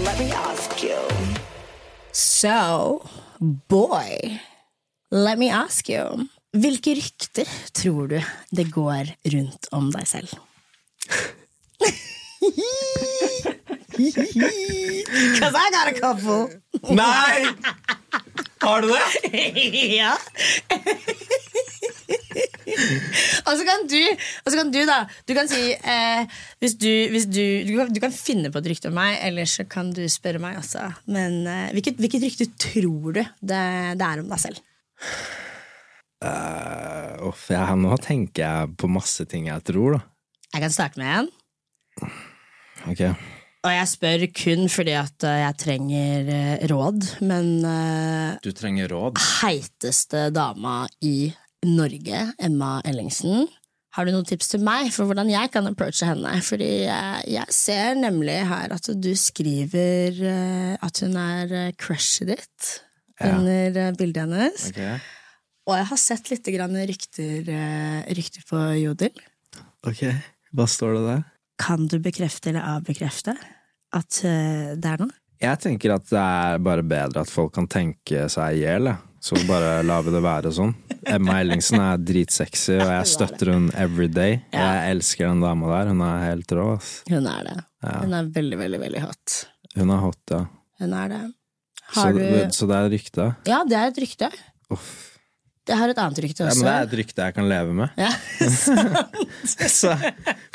[0.06, 1.00] Let me ask you.
[2.16, 3.06] So,
[3.72, 4.40] boy,
[5.12, 6.28] let me ask you.
[6.56, 8.20] Hvilke rykter tror du
[8.56, 10.36] det går rundt om deg selv?
[15.40, 16.50] Cause I got a couple.
[16.96, 17.48] Nei!
[18.66, 19.06] Har du det?
[20.00, 20.16] ja.
[23.46, 24.02] og så kan du,
[24.44, 27.94] og så kan du da Du kan si eh, hvis du, hvis du, du, kan,
[27.94, 30.90] du kan finne på et rykte om meg, eller så kan du spørre meg også.
[31.08, 34.60] Men eh, hvilket, hvilket rykte tror du det, det er om deg selv?
[36.26, 40.04] Uh, uff, jeg, nå tenker jeg på masse ting jeg tror, da.
[40.56, 41.34] Jeg kan starte med en.
[42.90, 43.02] Ok.
[43.66, 48.92] Og jeg spør kun fordi at eh, jeg trenger eh, råd, men eh, Du trenger
[48.94, 49.18] råd.
[49.42, 51.32] heiteste dama i
[51.66, 53.48] Norge, Emma Ellingsen.
[53.96, 56.34] Har du noen tips til meg for hvordan jeg kan approache henne?
[56.46, 60.20] Fordi jeg, jeg ser nemlig her at du skriver
[60.84, 62.74] at hun er crushet ditt
[63.24, 63.38] Ja.
[63.38, 64.66] under bildet hennes.
[64.74, 64.98] Okay.
[65.66, 67.48] Og jeg har sett litt grann rykter,
[68.12, 69.16] rykter på Jodel.
[69.88, 70.04] Ok,
[70.52, 71.24] Hva står det der?
[71.64, 73.38] Kan du bekrefte eller avbekrefte
[73.96, 75.16] at eh, det er noe?
[75.44, 78.88] Jeg tenker at det er bare bedre at folk kan tenke seg i hjel,
[79.26, 80.72] så bare lar vi det være sånn.
[81.12, 84.40] Emma Ellingsen er dritsexy, og jeg støtter hun every day.
[84.56, 86.68] Jeg elsker den dama der, hun er helt rå.
[86.78, 86.94] ass.
[87.12, 87.58] Hun er det.
[87.86, 89.36] Hun er veldig, veldig, veldig hot.
[89.76, 90.42] Hun er hot, ja.
[90.82, 91.22] Hun er det.
[91.94, 92.24] Så, du
[92.56, 93.28] så det er et rykte?
[93.46, 94.32] Ja, det er et rykte.
[94.74, 94.94] Uff.
[95.66, 96.62] Jeg har et annet rykte Ja, også.
[96.62, 97.90] men det er et rykte jeg kan leve med.
[97.98, 98.12] Ja.
[99.82, 99.94] Så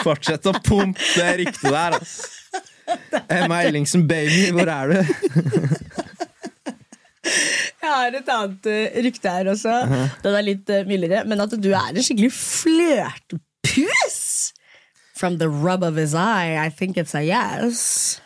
[0.02, 2.18] fortsett å pumpe det ryktet der, ass.
[3.38, 4.98] Emma Ellingsen, baby, hvor er du?
[7.80, 9.74] Jeg har et annet uh, rykte her også.
[10.24, 11.24] Den er litt uh, mildere.
[11.28, 14.18] Men at du er en skikkelig flørtepus!
[15.16, 18.20] From the rub of his eye, I think it's a yes.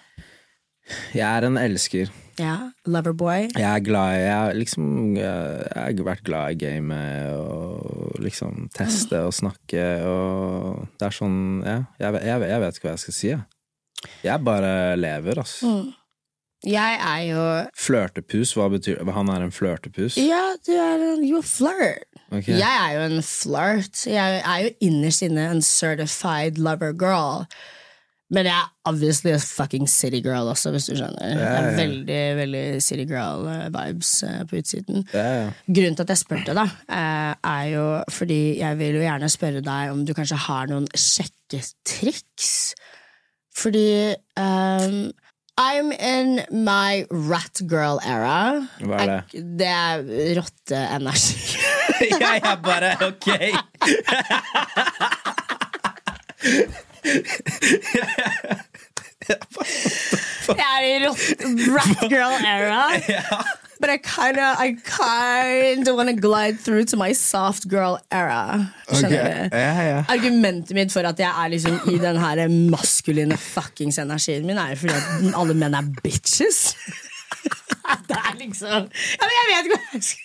[1.14, 2.12] Jeg er en elsker.
[2.38, 3.48] Ja, Loverboy.
[3.54, 9.20] Jeg er glad Jeg, har liksom, jeg har vært glad i gamet og liksom teste
[9.22, 13.16] og snakke og Det er sånn Ja, jeg, jeg, jeg vet ikke hva jeg skal
[13.18, 13.44] si, jeg.
[14.24, 15.74] Jeg bare lever, altså.
[16.64, 17.44] Jeg er jo
[17.76, 20.16] Flørtepus, hva betyr Han er en flørtepus?
[20.16, 22.08] Ja, du er en flirt.
[22.32, 22.56] Okay.
[22.56, 24.06] Jeg er jo en flirt.
[24.08, 27.44] Jeg er jo innerst inne en certified lover girl.
[28.32, 31.34] Men jeg er obviously a fucking city girl også, hvis du skjønner.
[31.36, 34.12] Jeg er veldig, veldig city girl-vibes
[34.48, 35.04] på utsiden.
[35.12, 35.50] Ja, ja.
[35.68, 39.62] Grunnen til at jeg spurte, da, eh, er jo fordi jeg vil jo gjerne spørre
[39.68, 42.54] deg om du kanskje har noen sjekketriks.
[43.56, 45.12] Fordi um,
[45.60, 48.66] I'm in my rat girl era.
[48.80, 49.22] Hva er det?
[49.34, 51.36] Jeg- Det er rotteenergi.
[52.20, 53.28] jeg er bare ok.
[60.48, 61.06] Jeg er i
[61.74, 62.82] rat girl era.
[63.80, 68.66] But I kinda, I kinda wanna glide through to my soft girl era.
[68.88, 69.08] Du?
[69.10, 70.04] Ja, ja.
[70.08, 74.74] Argumentet mitt for at jeg er liksom i den her maskuline fuckings energien min, er
[74.78, 76.74] fordi at alle menn er bitches.
[78.08, 80.22] Det er liksom ja, men Jeg vet ikke hva jeg skal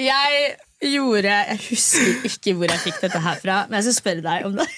[0.00, 0.30] Jeg
[0.94, 4.46] gjorde Jeg husker ikke hvor jeg fikk dette her fra, men jeg skal spørre deg
[4.48, 4.68] om det.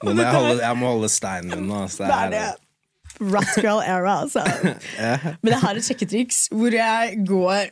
[0.00, 1.76] Nå må jeg, holde, jeg må holde steinen nå.
[1.84, 2.02] altså.
[2.08, 2.48] Det er det.
[3.20, 4.42] Rat girl era, altså.
[5.42, 7.64] Men jeg har et sjekketriks hvor jeg går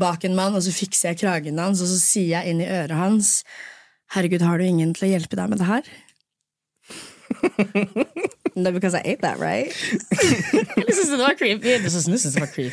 [0.00, 2.68] bak en mann, og så fikser jeg kragen hans, og så sier jeg inn i
[2.68, 3.44] øret hans
[4.14, 5.84] Herregud, har du ingen til å hjelpe deg med det her?
[8.56, 9.66] No, because I ate that, right?
[10.76, 11.78] Jeg syntes det var creepy.
[11.82, 12.70] Du synes det var creepy.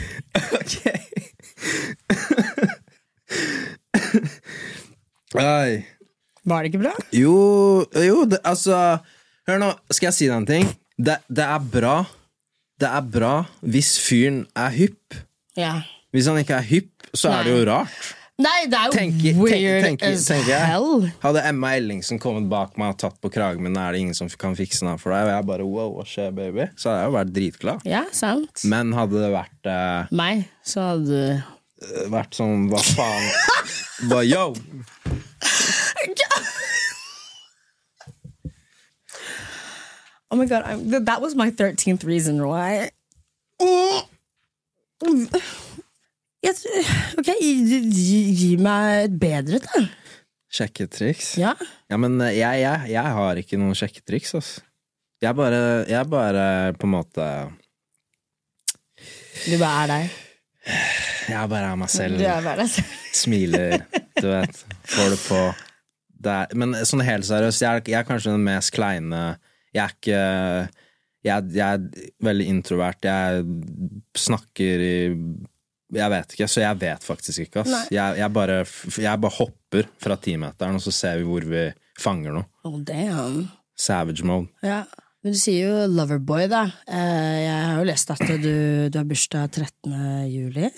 [5.34, 5.86] Oi.
[6.48, 6.94] Var det ikke bra?
[7.14, 7.36] Jo,
[8.02, 8.78] jo det, altså
[9.50, 10.68] Hør nå, skal jeg si deg en ting?
[11.02, 11.96] Det, det er bra.
[12.82, 15.18] Det er bra hvis fyren er hypp.
[15.58, 15.80] Ja.
[16.14, 18.12] Hvis han ikke er hypp, så er det jo rart.
[18.42, 20.66] Nei, det er jo Tenker, weird tenk, tenker, as tenker jeg.
[20.72, 21.04] hell.
[21.22, 24.30] Hadde Emma Ellingsen kommet bak meg og tatt på kragen min, er det ingen som
[24.42, 25.28] kan fikse den for deg?
[25.28, 26.66] Og jeg bare wow, hva skjer, baby?
[26.74, 27.86] Så hadde jeg jo vært dritglad.
[27.90, 28.64] Ja, sant.
[28.72, 31.22] Men hadde det vært, eh, Meg, så hadde
[32.14, 33.30] vært sånn hva faen
[34.10, 34.48] Hva yo?
[40.32, 42.90] Oh my god, I'm, th- that was my 13th reason why.
[46.42, 46.64] Yes,
[47.20, 49.84] ok, gi, gi, gi meg et bedre, da.
[50.52, 51.34] Sjekketriks?
[51.40, 51.52] Ja.
[51.92, 54.64] Ja, men eh, jeg, jeg, jeg har ikke noen sjekketriks, altså.
[55.22, 56.46] Jeg bare, jeg bare
[56.82, 57.26] på en måte
[59.46, 60.16] Du bare er deg.
[61.30, 62.18] Jeg bare er meg selv.
[62.18, 62.96] Du er bare deg selv.
[63.22, 63.78] Smiler,
[64.18, 64.62] du vet.
[64.96, 65.42] Får det på.
[66.22, 69.22] Det er, men sånn helt seriøst, jeg jeg er kanskje den mest kleine
[69.74, 70.20] Jeg er ikke
[71.26, 73.06] jeg, jeg er veldig introvert.
[73.06, 73.44] Jeg
[74.18, 74.96] snakker i
[75.94, 77.90] Jeg vet ikke, så jeg vet faktisk ikke, ass.
[77.94, 78.62] Jeg, jeg, bare,
[78.96, 81.66] jeg bare hopper fra timeteren, og så ser vi hvor vi
[82.02, 82.48] fanger noe.
[82.66, 83.44] Oh, damn.
[83.78, 84.48] Savage mode.
[84.66, 84.84] Ja.
[85.22, 86.64] Men du sier jo loverboy, da.
[86.90, 88.54] Eh, Jeg har jo lest at du,
[88.90, 89.92] du har bursdag 13.
[90.32, 90.72] juli,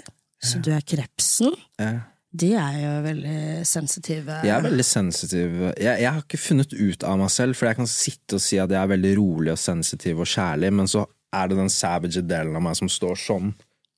[0.44, 1.54] så du er krepsen.
[1.82, 1.94] Ja.
[2.34, 4.40] De er jo veldig sensitive.
[4.42, 5.60] Jeg er veldig sensitiv.
[5.78, 8.58] Jeg, jeg har ikke funnet ut av meg selv, for jeg kan sitte og si
[8.62, 12.24] at jeg er veldig rolig og sensitiv og kjærlig, men så er det den savage
[12.26, 13.54] delen av meg som står sånn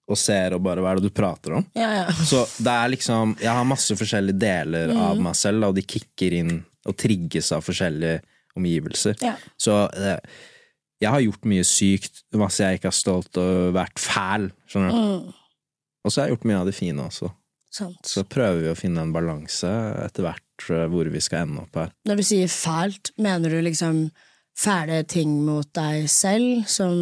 [0.06, 1.64] og ser og bare hva er det du prater om?
[1.78, 2.10] Ja, ja.
[2.30, 6.36] Så det er liksom Jeg har masse forskjellige deler av meg selv, og de kicker
[6.42, 8.20] inn og trigges av forskjellige
[8.56, 9.16] omgivelser.
[9.26, 9.34] Ja.
[9.58, 10.20] Så eh,
[11.02, 15.34] jeg har gjort mye sykt, masse jeg ikke har stolt og vært fæl, skjønner du.
[16.06, 17.32] Og så har jeg gjort mye av det fine også.
[17.76, 18.08] Sant.
[18.08, 19.72] Så prøver vi å finne en balanse
[20.06, 21.92] etter hvert eh, hvor vi skal ende opp her.
[22.08, 24.06] Når du sier fælt, mener du liksom
[24.56, 26.96] fæle ting mot deg selv, som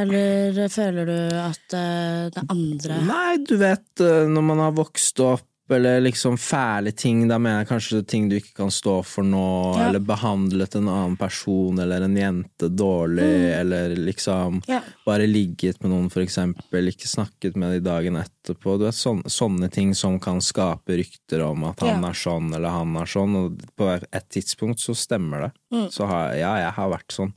[0.00, 4.76] Eller føler du at eh, det er andre Nei, du vet eh, når man har
[4.78, 9.04] vokst opp, eller liksom fæle ting, da mener jeg kanskje ting du ikke kan stå
[9.04, 9.88] for nå, Ja.
[9.88, 14.80] eller behandlet en annen person eller en jente dårlig, eller liksom Ja.
[15.06, 18.78] bare ligget med noen, for eksempel, ikke snakket med de dagen etterpå.
[18.78, 22.08] Du vet, sånne, sånne ting som kan skape rykter om at han Ja.
[22.10, 25.52] er sånn eller han er sånn, og på et tidspunkt så stemmer det.
[25.72, 25.88] Mm.
[25.90, 27.32] Så har, ja, jeg har vært sånn.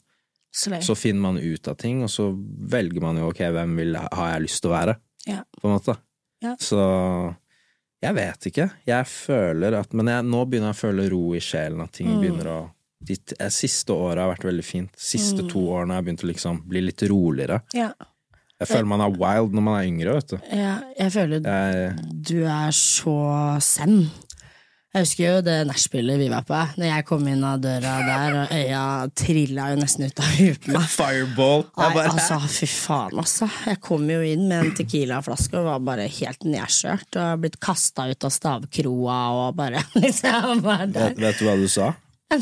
[0.55, 0.81] Slay.
[0.81, 2.31] Så finner man ut av ting, og så
[2.69, 4.95] velger man jo ok, hvem vil, har jeg lyst til å være,
[5.25, 5.43] Ja.
[5.59, 5.97] på en måte.
[6.43, 6.55] Ja.
[6.57, 7.35] Så
[8.03, 8.69] jeg vet ikke.
[8.89, 12.07] Jeg føler at Men jeg, nå begynner jeg å føle ro i sjelen, at ting
[12.11, 12.21] Mm.
[12.21, 12.61] begynner å
[13.03, 14.89] De eh, siste året har vært veldig fint.
[14.95, 15.49] Siste Mm.
[15.51, 17.61] to årene har jeg begynt å liksom bli litt roligere.
[17.73, 17.89] Ja.
[18.61, 20.37] Jeg føler man er wild når man er yngre, vet du.
[20.55, 20.77] ja.
[20.97, 24.09] Jeg føler Jeg, du er så zen.
[24.93, 26.53] Jeg husker jo det nachspielet vi var på.
[26.77, 28.81] Når jeg kom inn av døra der, og øya
[29.17, 30.85] trilla jo nesten ut av huet på meg.
[30.93, 31.63] Fireball!
[31.81, 33.47] Nei, altså, fy faen, altså.
[33.65, 37.09] Jeg kom jo inn med en Tequila-flaske og var bare helt nedkjørt.
[37.23, 41.17] Og blitt kasta ut av stavkroa og bare liksom bare der.
[41.17, 41.89] vet, vet du hva du sa?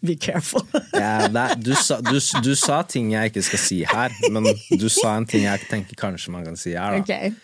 [0.00, 0.64] Be careful.
[0.96, 4.48] Ja, det, du, sa du, du sa ting jeg ikke skal si her, men
[4.80, 6.96] du sa en ting jeg tenker kanskje man kan si her.
[6.96, 7.04] Da.
[7.04, 7.36] Ok.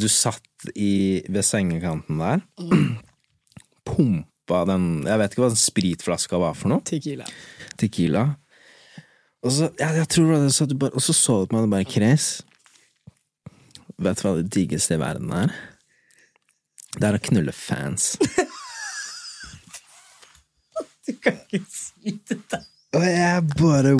[0.00, 2.40] Du satt i, ved sengekanten der,
[3.88, 6.82] pumpa den Jeg vet ikke hva den spritflaska var for noe.
[6.86, 7.28] Tequila.
[7.80, 8.24] Tequila.
[9.44, 11.58] Og så, ja, jeg tror det det, så du bare, og så så du på
[11.58, 12.28] meg og bare Chris,
[14.00, 15.52] vet du hva det diggeste i verden er?
[16.94, 18.14] Det er å knulle fans.
[21.04, 22.62] Du kan ikke si det der.
[22.96, 23.90] Og jeg bare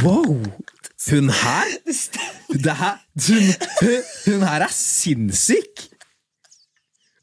[0.00, 0.38] wow!
[1.10, 1.74] Hun her?
[2.66, 2.96] Det her
[3.26, 3.52] hun,
[4.26, 5.86] hun, her er sinnssyk!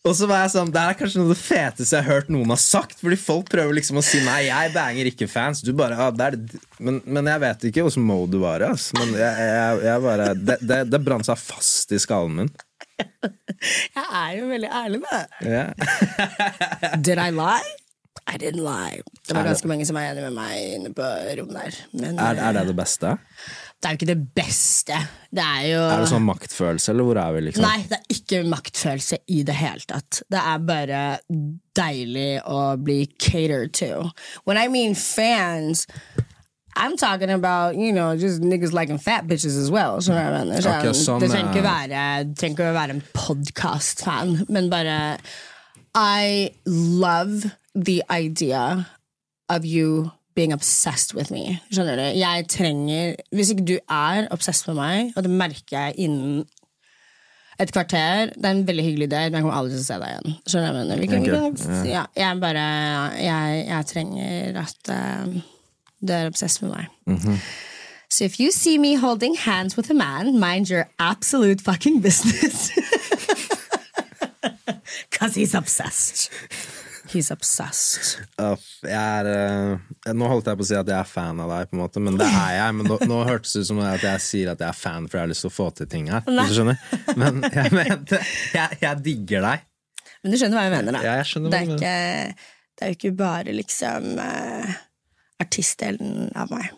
[0.03, 2.31] Og så var jeg sånn, Det er kanskje noe av det feteste jeg har hørt
[2.33, 2.97] noen har sagt.
[2.99, 5.61] Fordi folk prøver liksom å si nei, jeg banger ikke fans.
[5.63, 6.59] Du bare, ah, det det.
[6.83, 8.71] Men, men jeg vet ikke hvordan mode du var i.
[8.99, 12.51] Men jeg, jeg, jeg bare, det, det, det brant seg fast i skallen min.
[13.95, 15.19] Jeg er jo veldig ærlig, da.
[15.41, 16.99] Yeah.
[17.05, 17.71] Did I lie?
[18.27, 19.01] I didn't lie.
[19.27, 21.07] Det var ganske mange som er enig med meg inne på
[21.39, 21.79] rommet der.
[21.95, 23.15] Men Er, er det eh, det beste?
[23.83, 24.97] Det er jo ikke det beste.
[25.27, 27.65] Det er jo Er det sånn maktfølelse, eller hvor er vi, liksom?
[27.65, 30.21] Nei, det er ikke maktfølelse i det hele tatt.
[30.31, 31.01] Det er bare
[31.75, 34.07] deilig å bli catered to.
[34.47, 35.83] When I mean fans
[36.75, 40.01] I'm talking about, you know, just niggas liking fat bitches as well.
[40.01, 40.61] Så jeg mener?
[40.61, 42.05] så okay, sånn, det trenger ikke eh, være,
[42.39, 45.17] trenger ikke være en podcast-fan, men bare
[45.93, 48.87] I love the idea
[49.49, 51.59] of you being obsessed with me.
[51.71, 52.05] Skjønner du?
[52.17, 56.43] Jeg trenger Hvis ikke du er obsessed med meg, og det merker jeg innen
[57.61, 59.99] et kvarter Det er en veldig hyggelig date, men jeg kommer aldri til å se
[60.01, 60.37] deg igjen.
[60.49, 60.95] Skjønner du?
[61.01, 61.27] Vi kan,
[61.83, 62.63] vi ja, jeg bare
[63.19, 65.37] Jeg, jeg trenger at uh,
[66.01, 67.39] du er obsessed med meg.
[68.09, 72.71] So if you see me holding hands with a man, mind your absolute fucking business.
[75.09, 76.29] Because he's obsessed.
[77.13, 78.23] He's obsessed.
[78.41, 81.51] Uh, jeg er uh, Nå holdt jeg på å si at jeg er fan av
[81.51, 82.77] deg, på en måte men det er jeg.
[82.79, 85.19] Men nå, nå hørtes det ut som at jeg sier at jeg er fan for
[85.19, 86.25] jeg har lyst til å få til ting her.
[86.25, 86.47] Nei.
[86.47, 86.81] Hvis du skjønner?
[87.21, 88.21] Men jeg mente
[88.55, 89.69] jeg, jeg digger deg.
[90.23, 91.03] Men du skjønner hva jeg mener, da?
[91.05, 94.77] Ja, jeg skjønner hva det, er ikke, det er jo ikke bare liksom uh,
[95.43, 96.71] artistdelen av meg.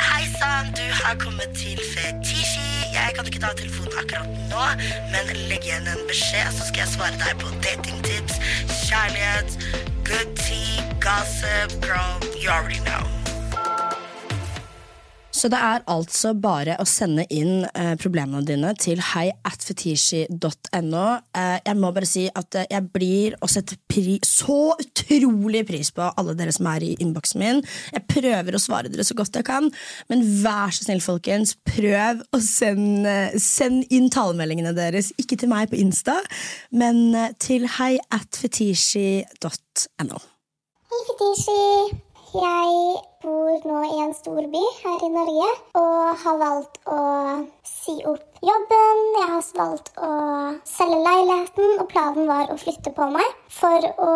[0.00, 2.79] Hei sann, du har kommet til Fetisji.
[2.92, 4.66] Jeg kan ikke ta telefonen akkurat nå,
[5.12, 8.40] men legg igjen en beskjed, så skal jeg svare deg på datingtips,
[8.88, 9.56] kjærlighet,
[10.08, 13.19] good tea, gossip, girl, you already know.
[15.40, 21.04] Så det er altså bare å sende inn eh, problemene dine til heiatfetishi.no.
[21.32, 25.90] Eh, jeg må bare si at eh, jeg blir å sette pri så utrolig pris
[25.96, 27.64] på alle dere som er i innboksen min.
[27.94, 29.70] Jeg prøver å svare dere så godt jeg kan,
[30.12, 35.08] men vær så snill, folkens, prøv å sende send inn talemeldingene deres.
[35.22, 36.20] Ikke til meg på Insta,
[36.68, 40.18] men eh, til heiatfetishi.no.
[40.90, 42.09] Hei, Fetisji.
[42.30, 42.74] Jeg
[43.24, 45.46] bor nå i en stor by her i Norge
[45.80, 46.98] og har valgt å
[47.66, 49.00] si opp jobben.
[49.16, 50.10] Jeg har valgt å
[50.62, 54.12] selge leiligheten, og planen var å flytte på meg for å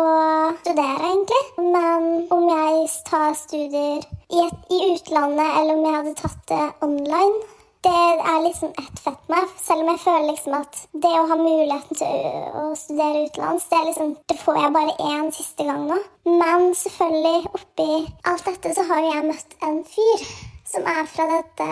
[0.61, 1.41] studere, egentlig.
[1.75, 6.63] Men om jeg tar studier i, et, i utlandet, eller om jeg hadde tatt det
[6.87, 7.54] online
[7.85, 7.93] det
[8.31, 11.99] er liksom ett fett meg, selv om jeg føler liksom at det å ha muligheten
[11.99, 12.25] til
[12.57, 15.99] å, studere utenlands, det, liksom, det får jeg bare én siste gang nå.
[16.25, 17.89] Men selvfølgelig, oppi
[18.31, 20.25] alt dette så har jeg møtt en fyr
[20.65, 21.69] som er fra, dette,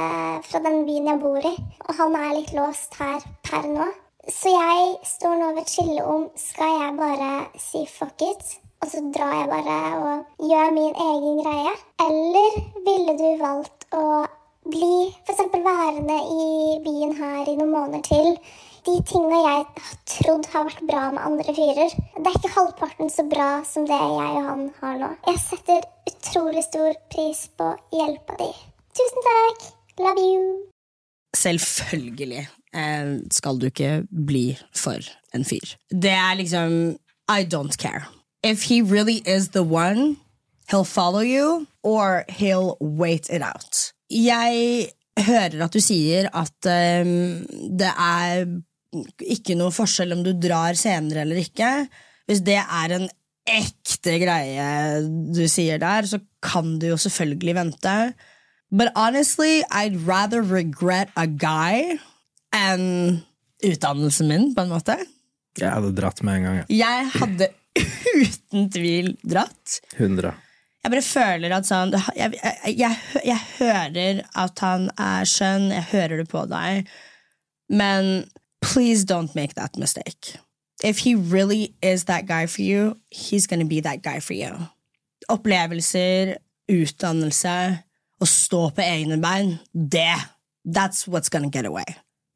[0.49, 1.53] fra den byen jeg bor i,
[1.88, 3.89] og han er litt låst her per nå.
[4.30, 8.53] Så jeg står nå ved et skille om skal jeg bare si fuck it,
[8.84, 14.05] og så drar jeg bare og gjør min egen greie, eller ville du valgt å
[14.74, 15.41] bli f.eks.
[15.53, 16.45] værende i
[16.86, 18.38] byen her i noen måneder til.
[18.84, 23.11] De tingene jeg har trodd har vært bra med andre fyrer, det er ikke halvparten
[23.13, 25.11] så bra som det jeg og han har nå.
[25.30, 28.49] Jeg setter utrolig stor pris på hjelpa di.
[28.97, 29.69] Tusen takk!
[30.03, 30.43] Love you!
[31.38, 32.43] Selvfølgelig
[32.76, 34.45] eh, skal du ikke bli
[34.76, 34.99] for
[35.34, 35.78] en fyr.
[35.89, 36.97] Det er liksom
[37.32, 38.09] I don't care.
[38.43, 40.17] If he really is the one,
[40.69, 43.92] he'll follow you, or he'll wait it out.
[44.14, 44.93] Jeg
[45.28, 47.41] hører at du sier at um,
[47.74, 48.45] det er
[49.34, 51.88] ikke noe forskjell om du drar senere eller ikke.
[52.30, 53.07] hvis det er en
[53.43, 54.68] ekte greie
[55.36, 57.95] du sier der, så kan du jo selvfølgelig vente.
[58.72, 61.99] But honestly, I'd rather regret a guy
[62.55, 63.24] enn
[63.64, 64.95] utdannelsen min, på en måte.
[65.59, 66.57] Jeg hadde dratt med en gang.
[66.64, 66.66] Ja.
[66.74, 69.80] Jeg hadde uten tvil dratt.
[69.97, 70.34] 100.
[70.84, 75.89] Jeg bare føler at sånn jeg, jeg, jeg, jeg hører at han er skjønn, jeg
[75.93, 76.89] hører det på deg,
[77.71, 78.25] men
[78.63, 80.36] please don't make that mistake.
[80.84, 84.51] If he really is that guy for you, he's gonna be that guy for you.
[85.31, 86.36] Opplevelser,
[86.67, 87.57] utdannelse,
[88.19, 90.19] å stå på egne bein, det
[90.63, 91.88] That's what's gonna get away.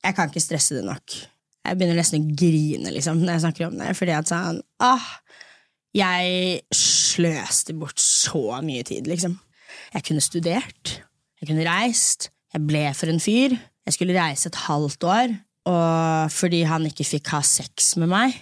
[0.03, 1.13] Jeg kan ikke stresse det nok.
[1.67, 5.07] Jeg begynner nesten å grine liksom, når jeg snakker om det, fordi at sånn ah,
[5.95, 6.61] jeg
[7.17, 9.37] sløste bort så mye tid, liksom.
[9.93, 10.93] Jeg kunne studert,
[11.41, 13.57] jeg kunne reist, jeg ble for en fyr.
[13.87, 15.33] Jeg skulle reise et halvt år,
[15.67, 18.35] og fordi han ikke fikk ha sex med meg,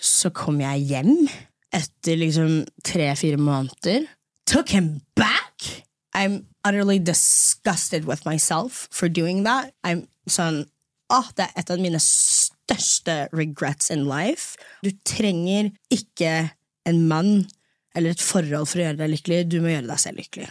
[0.00, 1.28] så kom jeg hjem
[1.76, 4.06] etter liksom tre-fire måneder.
[4.46, 5.84] Took him back!
[6.14, 9.72] I'm utterly disgusted with myself for doing that.
[9.84, 10.64] I'm sånn
[11.06, 14.56] Åh, det er et av mine største regrets in life.
[14.82, 16.50] Du trenger ikke
[16.86, 17.44] en mann
[17.96, 19.40] eller et forhold for å gjøre deg lykkelig.
[19.50, 20.50] Du må gjøre deg selv lykkelig.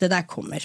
[0.00, 0.62] Det der kommer.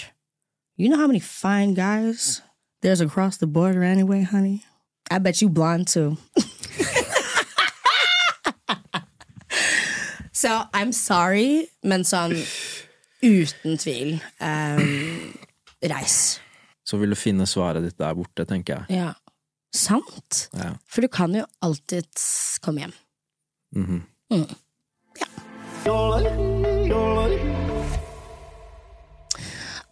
[0.78, 2.42] You know how many fine guys
[2.82, 4.64] there's across the border anyway, honey?
[5.10, 6.16] I bet you blonde too.
[10.32, 12.34] so I'm sorry, men sånn
[13.24, 15.34] uten tvil um,
[15.84, 16.40] reis.
[16.84, 19.00] Så vil du finne svaret ditt der borte, tenker jeg.
[19.00, 19.12] Ja.
[19.74, 20.48] Sant?
[20.54, 20.74] Ja.
[20.86, 22.08] For du kan jo alltid
[22.64, 22.92] komme hjem.
[23.74, 24.02] Mhm.
[24.32, 24.54] Mm.
[25.20, 25.26] Ja.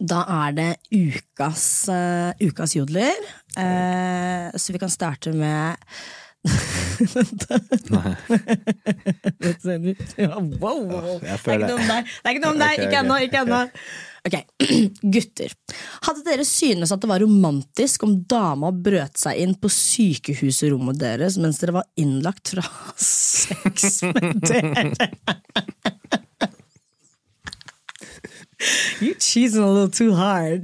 [0.03, 3.21] Da er det ukas, uh, ukas jodler.
[3.55, 5.77] Uh, så vi kan starte med
[6.43, 8.15] Nei.
[10.17, 11.21] ja, wow, wow.
[11.23, 12.09] Det er ikke noe om deg.
[12.09, 12.73] Det er ikke noe om deg.
[12.87, 13.19] Ikke ennå.
[13.27, 13.61] Ikke ennå.
[14.23, 14.37] Ok,
[15.15, 15.55] Gutter.
[16.07, 21.39] Hadde dere synes at det var romantisk om dama brøt seg inn på sykehusrommet deres
[21.43, 22.63] mens dere var innlagt fra
[23.03, 24.93] sex med dere?
[29.03, 30.63] You cheesing a little too hard.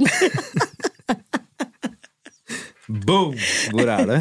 [3.08, 3.34] Boom!
[3.72, 4.18] Hvor er det?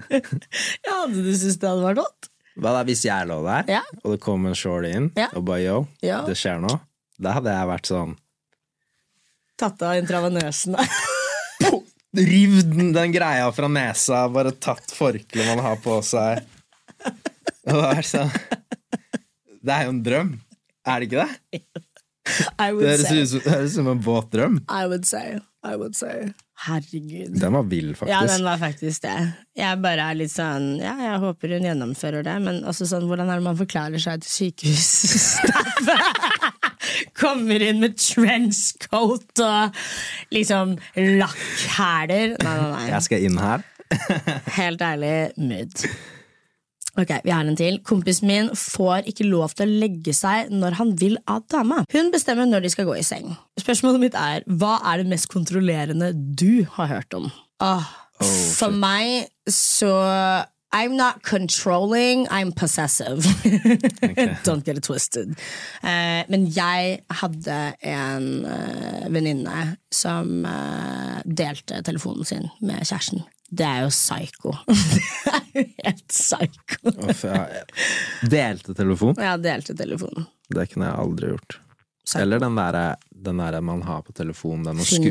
[0.86, 2.28] ja, hadde du syntes det hadde vært godt?
[2.56, 3.82] Hva da hvis jeg lå der, Ja.
[4.04, 5.26] og det kom en shorty inn, Ja.
[5.36, 6.22] og bare yo, Ja.
[6.24, 6.78] det skjer noe?
[7.20, 8.14] Da hadde jeg vært sånn
[9.56, 10.74] Tatt av intravenøsen.
[12.16, 16.42] Rivd den, den greia fra nesa, bare tatt forkleet man har på seg.
[17.66, 18.30] Og det er sånn
[19.66, 20.30] Det er jo en drøm.
[20.86, 21.62] Er det ikke det?
[22.26, 24.60] Det høres ut som en våt drøm.
[24.70, 25.38] I would say.
[25.64, 26.28] I would say.
[26.56, 27.34] Herregud.
[27.40, 28.14] Den var vill, faktisk.
[28.14, 29.16] Ja, den var faktisk det.
[29.60, 33.28] Jeg bare er litt sånn Ja, jeg håper hun gjennomfører det, men også sånn, hvordan
[33.28, 36.32] er det man forklarer seg til sykehusstaffet?
[37.20, 39.76] Kommer inn med trenchcoat og
[40.32, 42.36] liksom lakkhæler.
[42.40, 42.84] Nei, nei, nei.
[42.94, 43.64] Jeg skal inn her.
[44.60, 45.84] Helt ærlig, mood.
[46.96, 47.78] Ok, vi har en til.
[47.84, 51.82] Kompisen min får ikke lov til å legge seg når han vil av dama.
[51.92, 53.34] Hun bestemmer når de skal gå i seng.
[53.60, 57.28] Spørsmålet mitt er, hva er det mest kontrollerende du har hørt om?
[57.64, 57.88] Åh,
[58.56, 59.92] for meg så
[60.76, 63.18] I'm not controlling, I'm possessive.
[64.44, 65.30] Don't get it twisted.
[65.82, 73.24] Uh, men jeg hadde en uh, venninne som uh, delte telefonen sin med kjæresten.
[73.48, 74.54] Det er jo psycho.
[75.26, 76.94] det er jo helt psycho.
[78.30, 79.14] Delte telefon.
[79.22, 80.26] Ja, delte telefon.
[80.50, 81.60] Det kunne jeg aldri gjort.
[82.06, 82.22] Psycho.
[82.22, 84.64] Eller den derre der man har på telefonen.
[84.64, 85.10] Den, skru,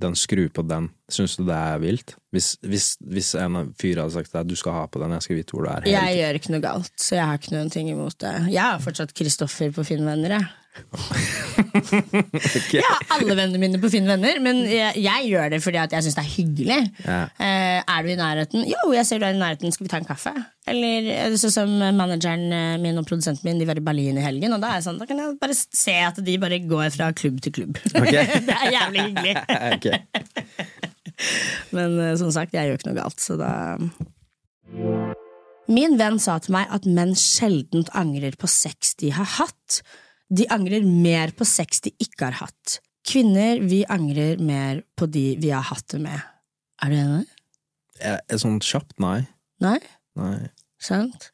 [0.00, 0.88] den skru på den.
[1.12, 2.14] Syns du det er vilt?
[2.32, 5.36] Hvis, hvis, hvis en fyr hadde sagt at du skal ha på den, jeg skal
[5.36, 5.88] vite hvor du er.
[5.90, 8.32] Jeg gjør ikke noe galt, så jeg har ikke noen ting imot det.
[8.52, 10.48] Jeg har fortsatt Kristoffer på Finn venner, jeg.
[12.72, 16.04] Jeg har alle vennene mine på Finn venner, men jeg, jeg gjør det fordi jeg
[16.06, 16.78] syns det er hyggelig.
[17.04, 17.18] Ja.
[17.36, 18.64] Eh, er du i nærheten?
[18.70, 20.32] Jo, jeg ser du er i nærheten, skal vi ta en kaffe?
[20.72, 24.24] Eller er sånn som manageren eh, min og produsenten min, de var i Berlin i
[24.24, 27.42] helgen, og da sånn, da kan jeg bare se at de bare går fra klubb
[27.44, 27.80] til klubb.
[27.92, 28.24] Okay.
[28.48, 29.34] det er jævlig hyggelig.
[29.76, 29.98] okay.
[31.76, 33.52] Men eh, som sagt, jeg gjør ikke noe galt, så da
[35.72, 39.82] Min venn sa til meg at menn sjelden angrer på sex de har hatt.
[40.32, 42.78] De angrer mer på sex de ikke har hatt.
[43.08, 46.24] Kvinner, vi angrer mer på de vi har hatt det med.
[46.82, 47.26] Er du enig?
[48.00, 48.96] Jeg, er sånn kjapt?
[49.02, 49.20] Nei.
[49.62, 49.78] Nei?
[50.18, 50.48] Nei.
[50.82, 51.30] Sant?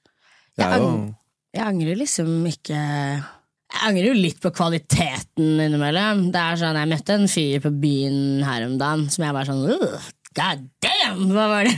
[0.59, 1.15] Jeg, ang
[1.55, 6.27] jeg angrer liksom ikke Jeg angrer jo litt på kvaliteten innimellom.
[6.33, 9.49] Det er sånn, Jeg møtte en fyr på byen her om dagen som jeg var
[9.49, 10.09] sånn «Ugh,
[10.39, 11.23] God damn!
[11.35, 11.75] Hva var det?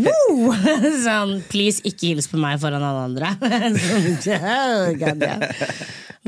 [0.06, 0.52] Woo!
[1.04, 3.32] Sånn, please, ikke hils på meg foran alle andre.
[3.84, 5.44] sånn, God, damn.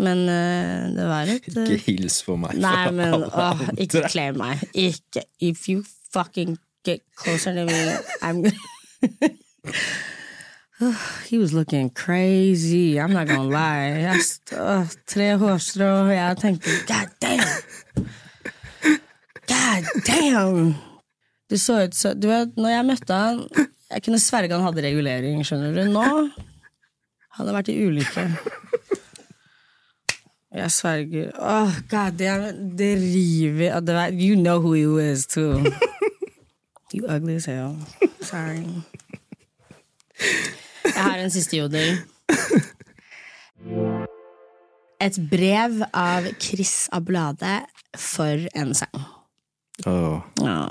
[0.05, 2.59] Men uh, det var litt uh, Ikke hils på meg.
[2.61, 4.11] Nei, for men alle åh, ikke andre.
[4.13, 4.65] claim meg.
[4.75, 7.81] Ikke If you fucking get closer to me,
[8.21, 8.45] I'm
[11.31, 12.99] He was looking crazy.
[13.01, 14.03] I'm not gonna lie.
[14.03, 14.59] Jeg st
[15.09, 18.11] tre hårstrå, og jeg tenkte God damn!
[19.49, 20.75] God damn!
[21.51, 23.43] Det så ut så Du vet, når jeg møtte han
[23.91, 25.83] Jeg kunne sverge han hadde regulering, skjønner du.
[25.93, 26.05] Nå
[27.35, 28.29] han vært i ulykke.
[30.55, 31.33] Jeg sverger.
[31.35, 34.15] Oh, god det river det.
[34.15, 35.65] You know who you is, too.
[36.95, 37.75] You ugly as hell.
[38.23, 38.63] Sorry.
[40.85, 41.99] Jeg har en siste jodel.
[45.03, 47.57] Et brev av Chris Ablade
[47.99, 49.03] for en sang.
[49.87, 50.69] Åh, Ja,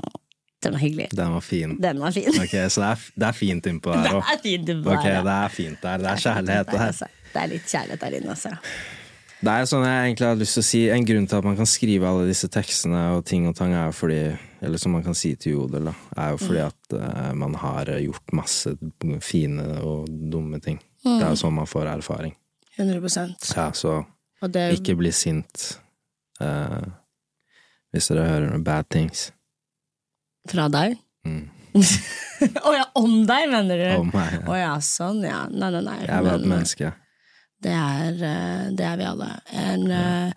[0.63, 1.09] den var hyggelig.
[1.11, 1.75] den var fin.
[1.81, 2.29] Den var fin.
[2.29, 4.23] Ok, Så det er, det er fint innpå der òg.
[4.43, 5.97] det okay, det er fint der.
[5.97, 6.87] Det er kjærlighet Det er, der.
[6.87, 8.55] altså- det er litt kjærlighet der inne, altså.
[9.43, 11.57] Det er sånn jeg egentlig har lyst til å si En grunn til at man
[11.59, 14.19] kan skrive alle disse tekstene og ting og tang, er jo fordi
[14.63, 17.91] Eller som man kan si til Jodel, da, er jo fordi at uh, man har
[17.99, 18.71] gjort masse
[19.19, 20.79] fine og dumme ting.
[21.03, 22.31] Det er jo sånn man får erfaring.
[22.77, 23.03] 100
[23.57, 24.05] Ja, så
[24.47, 25.77] det ikke bli sint
[26.41, 26.87] eh,
[27.93, 29.31] hvis dere hører noen bad things.
[30.49, 30.97] fra deg.
[31.23, 31.45] Mm.
[32.65, 33.87] oh ja, om deg, mener du?
[34.01, 34.35] Om meg.
[34.43, 35.45] Oh, ja, sånn, ja.
[35.49, 35.97] Nei, nei, nei.
[36.03, 36.91] Jeg er bare et menneske.
[37.63, 39.29] Det er, eh, det er vi alle.
[39.55, 40.33] And uh,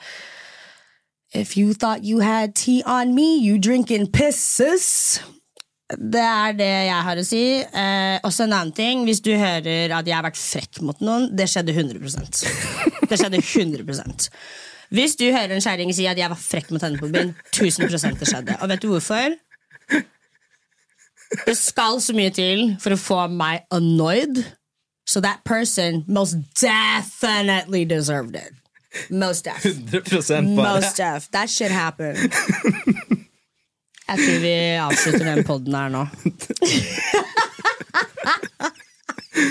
[1.34, 5.18] if you thought you had tea on me, you drinking pisses.
[5.90, 7.42] Det er det jeg har å si.
[7.62, 9.04] Eh, også en annen ting.
[9.06, 11.98] Hvis du hører at jeg har vært frekk mot noen, det skjedde 100
[13.10, 14.30] Det skjedde 100
[14.94, 18.18] Hvis du hører en kjerring si at jeg var frekk mot henne på byen, 1000
[18.20, 18.58] det skjedde.
[18.60, 19.34] Og vet du hvorfor?
[21.46, 24.44] Det skal så mye til for å få meg annoyed.
[25.06, 28.54] So that person most definitely deserved it.
[29.10, 29.64] Most def.
[29.64, 30.74] 100 bare.
[30.74, 31.30] Most def.
[31.32, 32.32] That shit happened.
[34.06, 36.06] Jeg tror vi avslutter den podden her nå.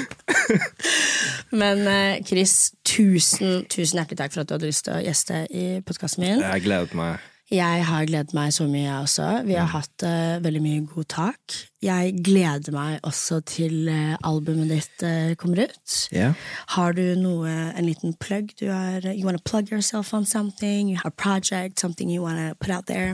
[1.62, 5.46] Men eh, Chris, tusen, tusen hjertelig takk for at du hadde lyst til å gjeste
[5.54, 6.44] i podkasten min.
[6.44, 7.24] Jeg gledet meg.
[7.54, 9.26] Jeg har gledet meg så mye, jeg også.
[9.46, 11.58] Vi har hatt uh, veldig mye god tak.
[11.86, 15.98] Jeg gleder meg også til uh, albumet ditt uh, kommer ut.
[16.10, 16.34] Yeah.
[16.74, 18.50] Har du noe, en liten plug?
[18.58, 20.90] Du har, you wanna plug yourself on something?
[20.90, 21.80] You have a project?
[21.80, 23.14] Something you wanna put out there?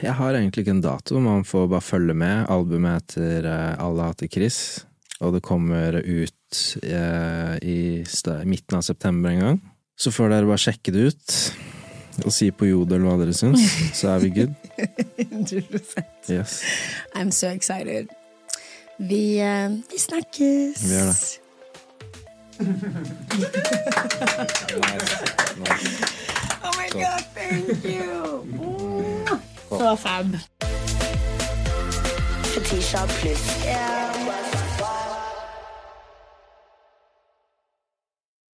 [0.00, 2.46] Jeg har egentlig ikke en dato, man får bare følge med.
[2.48, 3.50] Albumet heter
[3.82, 4.86] Alle hater Chris,
[5.20, 8.04] og det kommer ut eh, i
[8.48, 9.58] midten av september en gang.
[10.00, 11.34] Så får dere bare sjekke det ut,
[12.24, 13.60] og si på Jodel hva dere syns,
[13.98, 14.54] så er vi good.
[16.30, 16.62] Yes.
[17.14, 18.08] I'm so excited.
[18.98, 20.82] Vi, eh, vi snakkes.
[20.84, 21.16] Vi gjør det.
[26.62, 28.44] Oh my god, thank you!
[29.70, 30.36] Så fab.
[32.44, 33.64] Fetisha pluss.
[33.64, 34.59] Yeah.